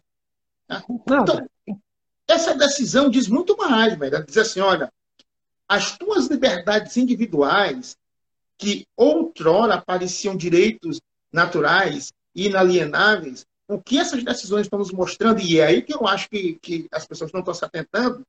[0.89, 1.48] Então,
[2.28, 4.24] essa decisão diz muito mais, velho.
[4.26, 4.91] Diz assim, olha,
[5.68, 7.98] as tuas liberdades individuais,
[8.58, 15.65] que outrora pareciam direitos naturais inalienáveis, o que essas decisões estão nos mostrando, e é
[15.65, 18.25] aí que eu acho que, que as pessoas não estão se atentando,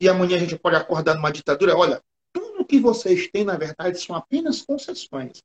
[0.00, 4.00] e amanhã a gente pode acordar numa ditadura, olha, tudo que vocês têm, na verdade,
[4.00, 5.42] são apenas concessões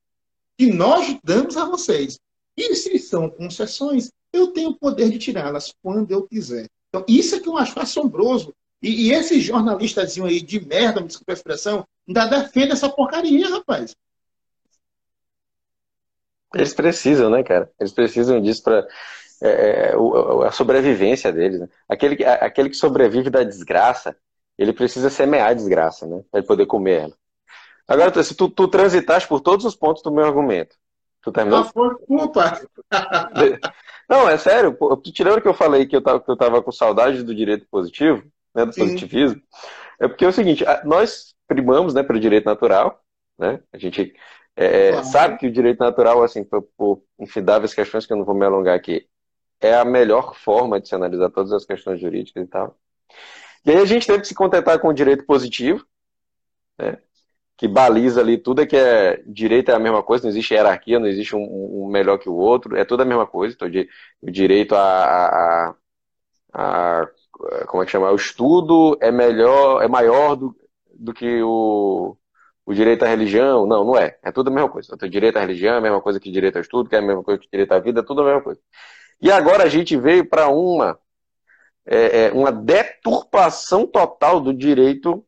[0.57, 2.19] que nós damos a vocês.
[2.55, 6.67] E se são concessões, eu tenho o poder de tirá-las quando eu quiser.
[6.89, 8.51] Então, isso é que eu acho assombroso
[8.81, 13.49] e, e esse jornalistazinho aí de merda, me desculpa a expressão, ainda defende essa porcaria,
[13.49, 13.95] rapaz.
[16.53, 17.69] Eles precisam, né, cara?
[17.79, 18.87] Eles precisam disso para
[19.41, 19.93] é, é
[20.47, 21.59] a sobrevivência deles.
[21.59, 21.69] Né?
[21.87, 24.15] Aquele, aquele que sobrevive da desgraça,
[24.57, 26.23] ele precisa semear a desgraça, né?
[26.31, 27.13] Para ele poder comer ela.
[27.87, 30.75] Agora, se tu, tu transitaste por todos os pontos do meu argumento,
[31.21, 31.59] tu terminou?
[31.59, 32.59] Não foi culpa.
[34.09, 34.75] Não, é sério.
[35.03, 37.67] Tu tirando que eu falei que eu tava, que eu tava com saudade do direito
[37.69, 38.23] positivo,
[38.55, 38.81] né, do Sim.
[38.81, 39.41] positivismo,
[39.99, 43.01] é porque é o seguinte, nós primamos né, pelo direito natural,
[43.37, 43.59] né?
[43.71, 44.15] A gente
[44.57, 45.05] é, claro.
[45.05, 48.45] sabe que o direito natural, assim, por, por infindáveis questões que eu não vou me
[48.45, 49.07] alongar aqui,
[49.61, 52.75] é a melhor forma de se analisar todas as questões jurídicas e tal.
[53.63, 55.85] E aí a gente teve que se contentar com o direito positivo,
[56.77, 56.97] né?
[57.55, 60.99] que baliza ali tudo é que é direito é a mesma coisa, não existe hierarquia,
[60.99, 63.55] não existe um, um melhor que o outro, é tudo a mesma coisa.
[63.55, 63.67] Então,
[64.21, 65.75] o direito a, a,
[66.53, 67.07] a
[67.67, 68.11] como é que chama?
[68.11, 70.55] O estudo é melhor, é maior do,
[70.93, 72.15] do que o,
[72.67, 73.65] o direito à religião.
[73.65, 74.17] Não, não é.
[74.21, 74.93] É tudo a mesma coisa.
[74.93, 77.01] O direito à religião é a mesma coisa que direito ao estudo, que é a
[77.01, 78.59] mesma coisa que direito à vida, é tudo a mesma coisa.
[79.21, 80.99] E agora a gente veio para uma,
[81.85, 85.25] é, é, uma deturpação total do direito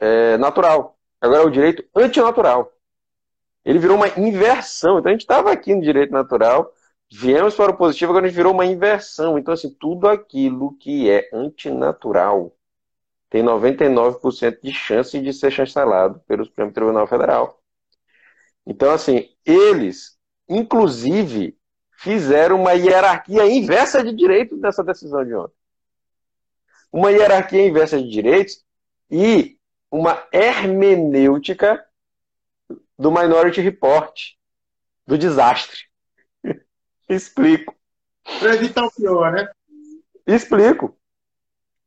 [0.00, 0.98] é, natural.
[1.20, 2.72] Agora é o direito antinatural.
[3.64, 4.98] Ele virou uma inversão.
[4.98, 6.72] Então a gente estava aqui no direito natural,
[7.08, 9.38] viemos para o positivo, agora a gente virou uma inversão.
[9.38, 12.52] Então, assim, tudo aquilo que é antinatural
[13.30, 17.62] tem 99% de chance de ser chancelado pelo Supremo Tribunal Federal.
[18.66, 20.18] Então, assim, eles,
[20.48, 21.56] inclusive,
[21.96, 25.54] fizeram uma hierarquia inversa de direitos dessa decisão de ontem.
[26.92, 28.64] Uma hierarquia inversa de direitos
[29.08, 29.56] e
[29.90, 31.84] uma hermenêutica
[32.98, 34.32] do Minority Report,
[35.06, 35.82] do desastre.
[37.08, 37.76] Explico.
[38.40, 39.48] Para evitar o pior, né?
[40.26, 40.98] Explico.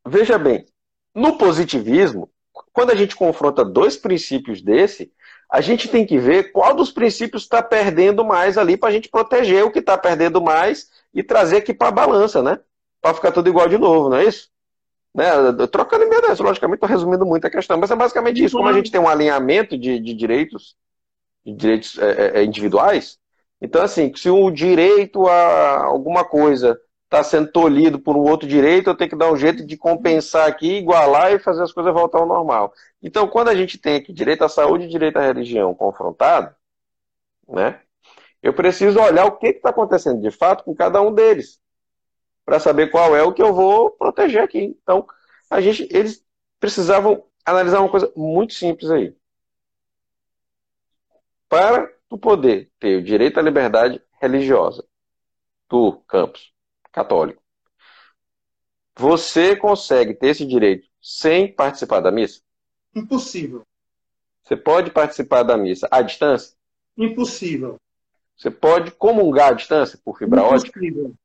[0.06, 0.66] Veja bem,
[1.14, 2.30] no positivismo,
[2.72, 5.12] quando a gente confronta dois princípios desse,
[5.52, 9.10] a gente tem que ver qual dos princípios está perdendo mais ali para a gente
[9.10, 12.60] proteger o que está perdendo mais e trazer aqui para a balança, né?
[13.02, 14.50] Para ficar tudo igual de novo, não é isso?
[15.14, 15.26] Né?
[15.72, 18.58] Trocando ideias, logicamente estou resumindo muito a questão, mas é basicamente isso.
[18.58, 20.76] Como a gente tem um alinhamento de, de direitos,
[21.46, 23.20] de direitos é, é, é individuais,
[23.64, 26.78] então, assim, se o direito a alguma coisa
[27.14, 30.48] está sendo tolhido por um outro direito, eu tenho que dar um jeito de compensar
[30.48, 32.74] aqui, igualar e fazer as coisas voltar ao normal.
[33.04, 36.56] Então, quando a gente tem aqui direito à saúde e direito à religião confrontado,
[37.48, 37.80] né,
[38.42, 41.62] eu preciso olhar o que está acontecendo de fato com cada um deles,
[42.44, 44.76] para saber qual é o que eu vou proteger aqui.
[44.82, 45.06] Então,
[45.50, 46.26] a gente, eles
[46.60, 49.16] precisavam analisar uma coisa muito simples aí.
[51.48, 54.84] Para tu poder ter o direito à liberdade religiosa,
[55.70, 56.53] tu, Campos,
[56.94, 57.44] católico.
[58.96, 62.42] Você consegue ter esse direito sem participar da missa?
[62.96, 63.64] Impossível.
[64.44, 66.56] Você pode participar da missa à distância?
[66.96, 67.78] Impossível.
[68.38, 71.06] Você pode comungar à distância por fibra Impossível.
[71.08, 71.18] ótica?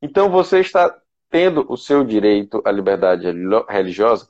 [0.00, 3.26] Então você está tendo o seu direito à liberdade
[3.68, 4.28] religiosa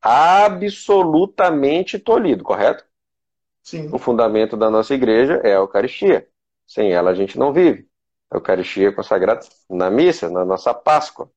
[0.00, 2.84] absolutamente tolhido, correto?
[3.62, 3.88] Sim.
[3.92, 6.28] O fundamento da nossa igreja é a Eucaristia.
[6.66, 7.88] Sem ela a gente não vive.
[8.30, 11.30] A Eucaristia é consagrada na missa, na nossa Páscoa,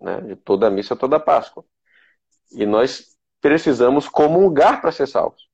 [0.00, 0.20] né?
[0.22, 1.64] de toda a missa, toda a Páscoa.
[2.52, 5.48] E nós precisamos comungar para ser salvos.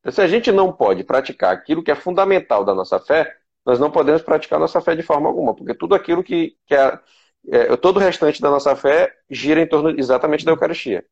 [0.00, 3.78] Então, se a gente não pode praticar aquilo que é fundamental da nossa fé, nós
[3.78, 6.98] não podemos praticar nossa fé de forma alguma, porque tudo aquilo que, que é,
[7.48, 11.04] é, todo o restante da nossa fé gira em torno exatamente da Eucaristia.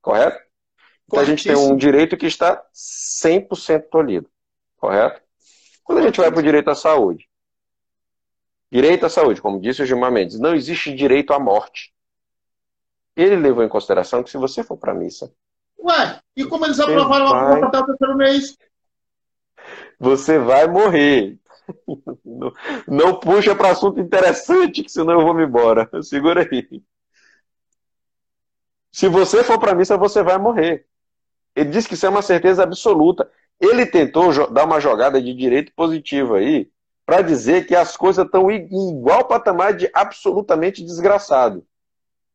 [0.00, 0.40] Correto?
[1.06, 4.30] Então a gente tem um direito que está 100% tolhido.
[4.76, 5.20] Correto?
[5.82, 7.28] Quando a gente vai para o direito à saúde,
[8.70, 11.92] Direito à saúde, como disse o Gilmar Mendes, não existe direito à morte.
[13.16, 15.32] Ele levou em consideração que se você for para a missa.
[15.78, 17.62] Ué, e como eles aprovaram vai...
[17.62, 18.56] a o terceiro mês?
[19.98, 21.38] Você vai morrer.
[22.24, 22.52] Não,
[22.86, 25.88] não puxa para assunto interessante, que senão eu vou me embora.
[26.02, 26.82] Segura aí.
[28.92, 30.86] Se você for para a missa, você vai morrer.
[31.54, 33.30] Ele disse que isso é uma certeza absoluta.
[33.60, 36.70] Ele tentou dar uma jogada de direito positivo aí,
[37.10, 41.66] para dizer que as coisas estão em igual patamar de absolutamente desgraçado.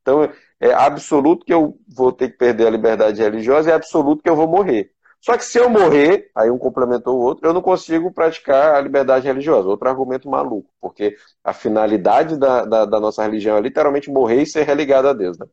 [0.01, 4.29] Então, é absoluto que eu vou ter que perder a liberdade religiosa é absoluto que
[4.29, 4.91] eu vou morrer.
[5.21, 8.81] Só que se eu morrer, aí um complementou o outro, eu não consigo praticar a
[8.81, 9.69] liberdade religiosa.
[9.69, 14.45] Outro argumento maluco, porque a finalidade da, da, da nossa religião é literalmente morrer e
[14.45, 15.45] ser religado a Deus, né?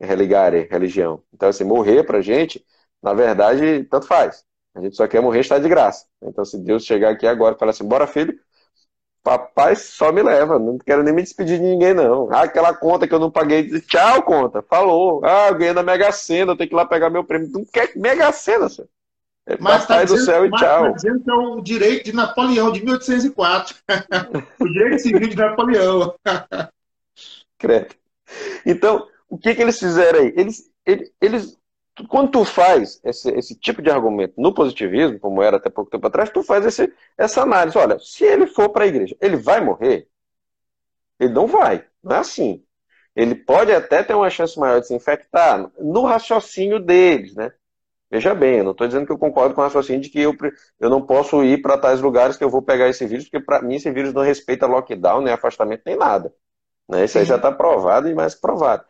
[0.00, 1.22] Religar a religião.
[1.32, 2.66] Então, assim, morrer pra gente,
[3.00, 4.44] na verdade, tanto faz.
[4.74, 6.06] A gente só quer morrer está de graça.
[6.20, 8.36] Então, se Deus chegar aqui agora e falar assim, bora filho,
[9.28, 12.32] Papai só me leva, não quero nem me despedir de ninguém, não.
[12.32, 14.62] Ah, aquela conta que eu não paguei, tchau, conta.
[14.62, 15.20] Falou.
[15.22, 17.50] Ah, eu ganhei na Mega Sena, eu tenho que ir lá pegar meu prêmio.
[17.52, 18.88] Não quer Mega Sena, senhor.
[19.46, 20.86] É mas tá dizendo, do céu e tchau.
[20.86, 23.76] Está dizendo que é o direito de Napoleão, de 1804.
[24.60, 26.14] o direito civil de Napoleão.
[27.58, 27.94] Credo.
[28.64, 30.32] Então, o que, que eles fizeram aí?
[30.34, 31.58] Eles, eles, eles
[32.06, 36.06] quando tu faz esse, esse, tipo de argumento no positivismo, como era até pouco tempo
[36.06, 37.76] atrás, tu faz esse, essa análise.
[37.76, 40.08] Olha, se ele for para a igreja, ele vai morrer?
[41.18, 41.84] Ele não vai.
[42.02, 42.64] Não é assim.
[43.16, 47.52] Ele pode até ter uma chance maior de se infectar no raciocínio deles, né?
[48.10, 50.34] Veja bem, eu não estou dizendo que eu concordo com o raciocínio de que eu,
[50.80, 53.60] eu não posso ir para tais lugares que eu vou pegar esse vírus, porque para
[53.60, 56.32] mim esse vírus não respeita lockdown, nem afastamento, nem nada.
[56.88, 57.04] Né?
[57.04, 58.84] Isso aí já está provado e mais provado.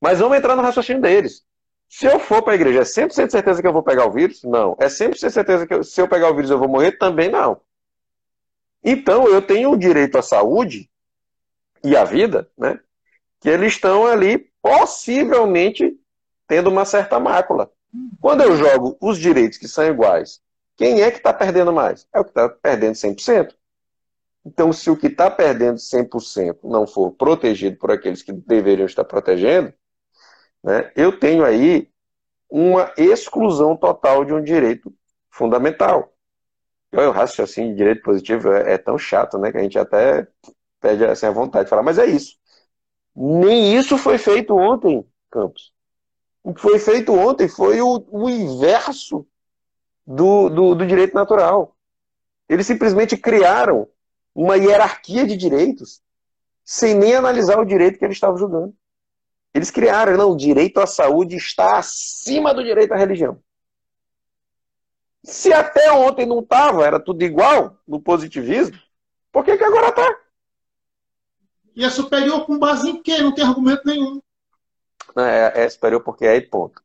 [0.00, 1.44] Mas vamos entrar no raciocínio deles.
[1.92, 4.42] Se eu for para a igreja, é 100% certeza que eu vou pegar o vírus?
[4.44, 4.74] Não.
[4.80, 6.92] É 100% certeza que eu, se eu pegar o vírus eu vou morrer?
[6.92, 7.60] Também não.
[8.82, 10.90] Então eu tenho o direito à saúde
[11.84, 12.80] e à vida, né?
[13.38, 15.94] Que eles estão ali possivelmente
[16.48, 17.70] tendo uma certa mácula.
[18.22, 20.40] Quando eu jogo os direitos que são iguais,
[20.78, 22.08] quem é que está perdendo mais?
[22.10, 23.54] É o que está perdendo 100%.
[24.46, 29.04] Então, se o que está perdendo 100% não for protegido por aqueles que deveriam estar
[29.04, 29.74] protegendo,
[30.62, 31.90] né, eu tenho aí
[32.48, 34.92] uma exclusão total de um direito
[35.30, 36.12] fundamental.
[36.92, 40.28] O raciocínio de direito positivo é, é, tão chato, né, que a gente até
[40.78, 42.36] pede assim, a vontade de falar, mas é isso.
[43.16, 45.72] Nem isso foi feito ontem, Campos.
[46.42, 49.26] O que foi feito ontem foi o, o inverso
[50.06, 51.76] do, do, do direito natural.
[52.48, 53.88] Eles simplesmente criaram
[54.34, 56.02] uma hierarquia de direitos
[56.64, 58.74] sem nem analisar o direito que eles estavam julgando.
[59.54, 63.38] Eles criaram, não, o direito à saúde está acima do direito à religião.
[65.22, 68.78] Se até ontem não estava, era tudo igual no positivismo,
[69.30, 70.18] por que, que agora está?
[71.74, 73.18] E é superior com base em quê?
[73.18, 74.20] Não tem argumento nenhum.
[75.14, 76.82] Não, é, é superior porque é aí ponto.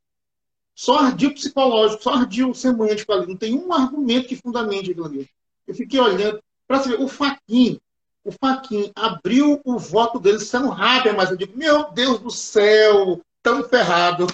[0.74, 3.26] Só ardil psicológico, só ardil semântico ali.
[3.26, 5.28] Não tem um argumento que fundamente aquilo ali.
[5.66, 6.42] Eu fiquei olhando.
[6.66, 7.80] Para ver, o Faquinho,
[8.28, 13.20] o Faquin abriu o voto dele sendo rápido, mas eu digo, meu Deus do céu,
[13.42, 14.26] tão ferrado.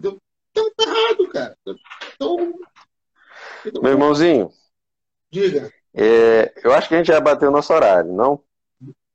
[0.00, 1.56] Tão ferrado, cara.
[2.18, 2.54] Tão...
[3.82, 4.50] Meu irmãozinho.
[5.30, 5.72] Diga.
[5.94, 8.40] É, eu acho que a gente já bateu o nosso horário, não?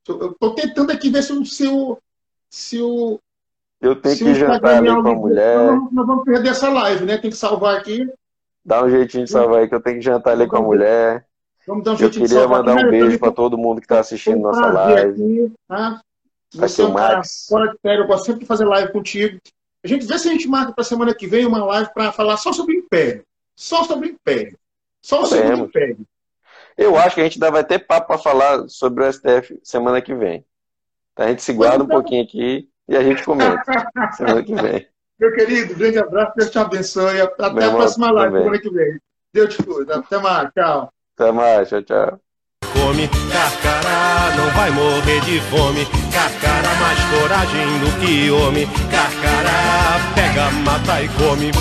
[0.08, 1.46] Eu tô tentando aqui ver se o.
[1.46, 1.98] Se o,
[2.50, 3.20] se o
[3.80, 5.58] eu tenho que jantar ali com a mulher.
[5.58, 7.18] Nós, nós vamos perder essa live, né?
[7.20, 8.08] Tem que salvar aqui.
[8.66, 11.28] Dá um jeitinho de salvar aí, que eu tenho que jantar ali com a mulher.
[11.68, 14.66] Vamos dar um eu queria mandar um beijo para todo mundo que está assistindo nossa
[14.66, 15.12] live.
[15.12, 16.02] Aqui, tá?
[16.56, 17.46] Vai ser o Max.
[17.48, 19.40] Fora de sério, eu gosto sempre de fazer live contigo.
[19.84, 22.38] A gente vê se a gente marca para semana que vem uma live para falar
[22.38, 23.24] só sobre o Império.
[23.56, 24.58] Só sobre Império.
[25.02, 26.06] Só sobre Império.
[26.78, 30.02] Eu acho que a gente ainda vai ter papo para falar sobre o STF semana
[30.02, 30.46] que vem.
[31.16, 31.26] Tá?
[31.26, 32.00] A gente se guarda um então.
[32.00, 33.64] pouquinho aqui e a gente comenta
[34.14, 34.88] semana que vem.
[35.20, 37.22] Meu querido, grande abraço, Deus te abençoe.
[37.22, 39.00] Até Meu a próxima live semana que vem.
[39.34, 39.98] Deus te cuida.
[39.98, 40.92] Até mais, tchau.
[41.22, 42.20] Até mais, tchau, tchau.
[42.74, 45.86] Come, carcará, não vai morrer de fome.
[46.12, 48.68] Carcará, mais coragem do que homem.
[48.90, 51.52] Carcará, pega, mata e come.